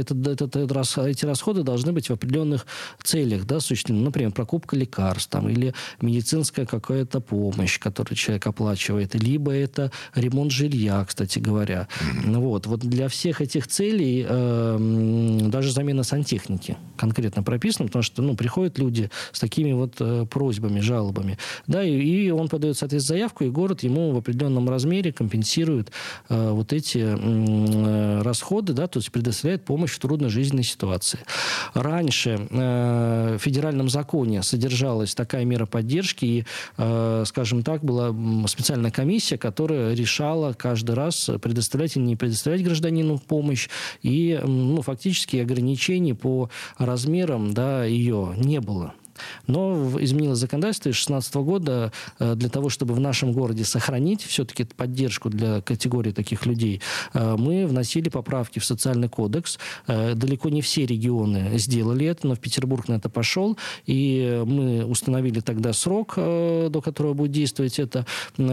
этот, 0.00 0.26
этот, 0.26 0.56
этот, 0.56 0.98
эти 0.98 1.24
расходы 1.24 1.62
должны 1.62 1.92
быть 1.92 2.08
в 2.08 2.12
определенных 2.12 2.66
целях, 3.02 3.44
да, 3.44 3.60
существенных, 3.60 4.04
например, 4.04 4.31
покупка 4.32 4.76
лекарств 4.76 5.30
там, 5.30 5.48
или 5.48 5.74
медицинская 6.00 6.66
какая-то 6.66 7.20
помощь, 7.20 7.78
которую 7.78 8.16
человек 8.16 8.46
оплачивает, 8.46 9.14
либо 9.14 9.52
это 9.52 9.90
ремонт 10.14 10.50
жилья, 10.50 11.04
кстати 11.06 11.38
говоря. 11.38 11.88
Mm-hmm. 12.00 12.38
Вот. 12.38 12.66
вот 12.66 12.80
для 12.80 13.08
всех 13.08 13.40
этих 13.40 13.66
целей 13.68 14.24
э, 14.28 15.38
даже 15.48 15.72
замена 15.72 16.02
сантехники 16.02 16.76
конкретно 16.96 17.42
прописана, 17.42 17.88
потому 17.88 18.02
что 18.02 18.22
ну, 18.22 18.36
приходят 18.36 18.78
люди 18.78 19.10
с 19.32 19.40
такими 19.40 19.72
вот 19.72 19.96
э, 20.00 20.26
просьбами, 20.30 20.80
жалобами. 20.80 21.38
Да, 21.66 21.82
и, 21.82 21.98
и 21.98 22.30
он 22.30 22.48
подает, 22.48 22.76
соответственно, 22.78 23.18
заявку, 23.18 23.44
и 23.44 23.50
город 23.50 23.82
ему 23.82 24.12
в 24.12 24.18
определенном 24.18 24.68
размере 24.68 25.12
компенсирует 25.12 25.90
э, 26.28 26.50
вот 26.50 26.72
эти 26.72 26.98
э, 26.98 28.22
расходы, 28.22 28.72
да, 28.72 28.86
то 28.86 28.98
есть 28.98 29.10
предоставляет 29.10 29.64
помощь 29.64 29.92
в 29.92 29.98
трудной 29.98 30.30
жизненной 30.30 30.64
ситуации. 30.64 31.18
Раньше 31.74 32.46
э, 32.50 33.36
в 33.38 33.42
федеральном 33.42 33.88
законе 33.88 34.21
содержалась 34.42 35.14
такая 35.14 35.44
мера 35.44 35.66
поддержки, 35.66 36.24
и, 36.24 36.44
э, 36.78 37.24
скажем 37.26 37.62
так, 37.62 37.84
была 37.84 38.14
специальная 38.46 38.90
комиссия, 38.90 39.38
которая 39.38 39.94
решала 39.94 40.52
каждый 40.52 40.94
раз 40.94 41.30
предоставлять 41.40 41.96
или 41.96 42.04
не 42.04 42.16
предоставлять 42.16 42.64
гражданину 42.64 43.18
помощь, 43.18 43.68
и 44.02 44.40
ну, 44.42 44.82
фактически 44.82 45.36
ограничений 45.36 46.14
по 46.14 46.50
размерам 46.78 47.54
да, 47.54 47.84
ее 47.84 48.34
не 48.36 48.60
было. 48.60 48.94
Но 49.46 49.98
изменилось 50.00 50.38
законодательство 50.38 50.90
с 50.90 51.06
2016 51.06 51.34
года 51.36 51.92
э, 52.18 52.34
для 52.34 52.48
того, 52.48 52.68
чтобы 52.68 52.94
в 52.94 53.00
нашем 53.00 53.32
городе 53.32 53.64
сохранить 53.64 54.22
все-таки 54.22 54.64
поддержку 54.64 55.30
для 55.30 55.60
категории 55.60 56.12
таких 56.12 56.46
людей, 56.46 56.80
э, 57.12 57.36
мы 57.38 57.66
вносили 57.66 58.08
поправки 58.08 58.58
в 58.58 58.64
социальный 58.64 59.08
кодекс. 59.08 59.58
Э, 59.86 60.14
далеко 60.14 60.48
не 60.48 60.62
все 60.62 60.86
регионы 60.86 61.58
сделали 61.58 62.06
это, 62.06 62.26
но 62.26 62.34
в 62.34 62.40
Петербург 62.40 62.88
на 62.88 62.94
это 62.94 63.08
пошел, 63.08 63.56
и 63.86 64.42
мы 64.46 64.84
установили 64.84 65.40
тогда 65.40 65.72
срок, 65.72 66.14
до 66.16 66.80
которого 66.82 67.14
будет 67.14 67.32
действовать 67.32 67.78
эта 67.78 68.06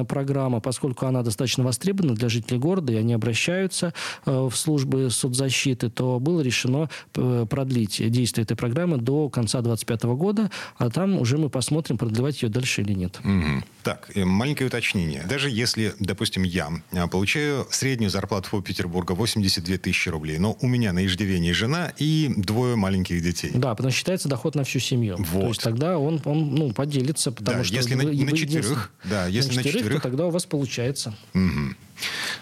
программа, 0.08 0.60
поскольку 0.60 1.06
она 1.06 1.24
достаточно 1.24 1.64
востребована 1.64 2.16
для 2.16 2.30
жителей 2.30 2.60
города, 2.60 2.94
и 2.94 2.96
они 2.96 3.14
обращаются 3.14 3.94
в 4.26 4.52
службы 4.52 5.10
соцзащиты, 5.10 5.90
то 5.90 6.20
было 6.20 6.42
решено 6.42 6.90
продлить 7.14 8.02
действие 8.12 8.44
этой 8.44 8.56
программы 8.56 8.98
до 8.98 9.30
конца 9.30 9.62
2025 9.62 10.04
года 10.18 10.52
а 10.78 10.90
там 10.90 11.18
уже 11.20 11.38
мы 11.38 11.50
посмотрим, 11.50 11.98
продлевать 11.98 12.42
ее 12.42 12.50
дальше 12.50 12.82
или 12.82 12.94
нет. 12.94 13.20
Угу. 13.24 13.64
Так, 13.84 14.12
маленькое 14.16 14.68
уточнение. 14.68 15.24
Даже 15.28 15.50
если, 15.50 15.94
допустим, 16.00 16.44
я 16.44 16.70
а, 16.92 17.08
получаю 17.08 17.68
среднюю 17.72 18.10
зарплату 18.10 18.50
по 18.52 18.62
Петербургу 18.62 19.16
82 19.16 19.78
тысячи 19.78 20.10
рублей, 20.10 20.38
но 20.38 20.58
у 20.62 20.68
меня 20.68 20.94
на 20.94 21.06
иждивении 21.06 21.52
жена 21.52 21.94
и 21.98 22.32
двое 22.36 22.76
маленьких 22.76 23.22
детей. 23.22 23.52
Да, 23.54 23.76
потому 23.76 23.92
что 23.92 24.00
считается 24.00 24.30
доход 24.30 24.56
на 24.56 24.64
всю 24.64 24.80
семью. 24.80 25.16
Вот. 25.18 25.42
То 25.42 25.48
есть 25.48 25.64
тогда 25.64 25.98
он, 25.98 26.22
он 26.26 26.56
ну, 26.56 26.72
поделится, 26.72 27.32
потому 27.32 27.60
да, 27.60 27.64
что... 27.64 27.76
если 27.76 27.96
вы, 27.96 28.04
на, 28.04 28.26
на 28.26 28.38
четверых, 28.38 28.92
да, 29.06 29.28
если 29.28 29.56
на 29.56 29.64
четверых, 29.64 29.66
на 29.66 29.80
четверых, 29.80 30.02
то 30.02 30.10
тогда 30.10 30.26
у 30.28 30.30
вас 30.30 30.46
получается. 30.46 31.16
Угу. 31.34 31.76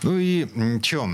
Ну 0.04 0.18
и 0.18 0.48
что, 0.84 1.10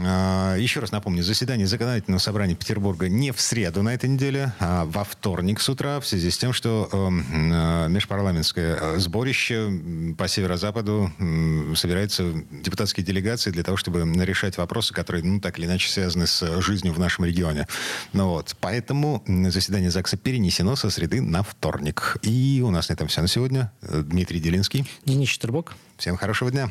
а, 0.00 0.56
еще 0.56 0.80
раз 0.80 0.92
напомню, 0.92 1.22
заседание 1.22 1.66
законодательного 1.66 2.20
собрания 2.20 2.54
Петербурга 2.54 3.08
не 3.08 3.32
в 3.32 3.40
среду 3.40 3.82
на 3.82 3.94
этой 3.94 4.08
неделе, 4.08 4.52
а 4.58 4.84
во 4.84 5.04
вторник 5.04 5.60
с 5.60 5.68
утра, 5.68 6.00
в 6.00 6.06
связи 6.06 6.30
с 6.30 6.38
тем, 6.38 6.52
что 6.52 6.88
эм, 6.92 7.24
э, 7.30 7.88
межпарламентское 7.88 8.98
сборище 8.98 9.70
по 10.16 10.28
северо-западу 10.28 11.12
собираются 11.74 12.32
депутатские 12.50 13.04
делегации 13.04 13.50
для 13.50 13.62
того, 13.62 13.76
чтобы 13.76 14.00
решать 14.24 14.58
вопросы, 14.58 14.92
которые, 14.92 15.24
ну, 15.24 15.40
так 15.40 15.58
или 15.58 15.66
иначе 15.66 15.90
связаны 15.90 16.26
с 16.26 16.60
жизнью 16.60 16.92
в 16.92 16.98
нашем 16.98 17.24
регионе. 17.24 17.66
Ну 18.12 18.28
вот, 18.28 18.56
поэтому 18.60 19.22
заседание 19.26 19.90
ЗАГСа 19.90 20.16
перенесено 20.16 20.76
со 20.76 20.90
среды 20.90 21.20
на 21.20 21.42
вторник. 21.42 22.16
И 22.22 22.62
у 22.64 22.70
нас 22.70 22.88
на 22.88 22.94
этом 22.94 23.08
все 23.08 23.22
на 23.22 23.28
сегодня. 23.28 23.72
Дмитрий 23.82 24.40
Делинский. 24.40 24.86
Денис 25.04 25.28
Четербок. 25.28 25.74
Всем 25.96 26.16
хорошего 26.16 26.50
дня. 26.50 26.70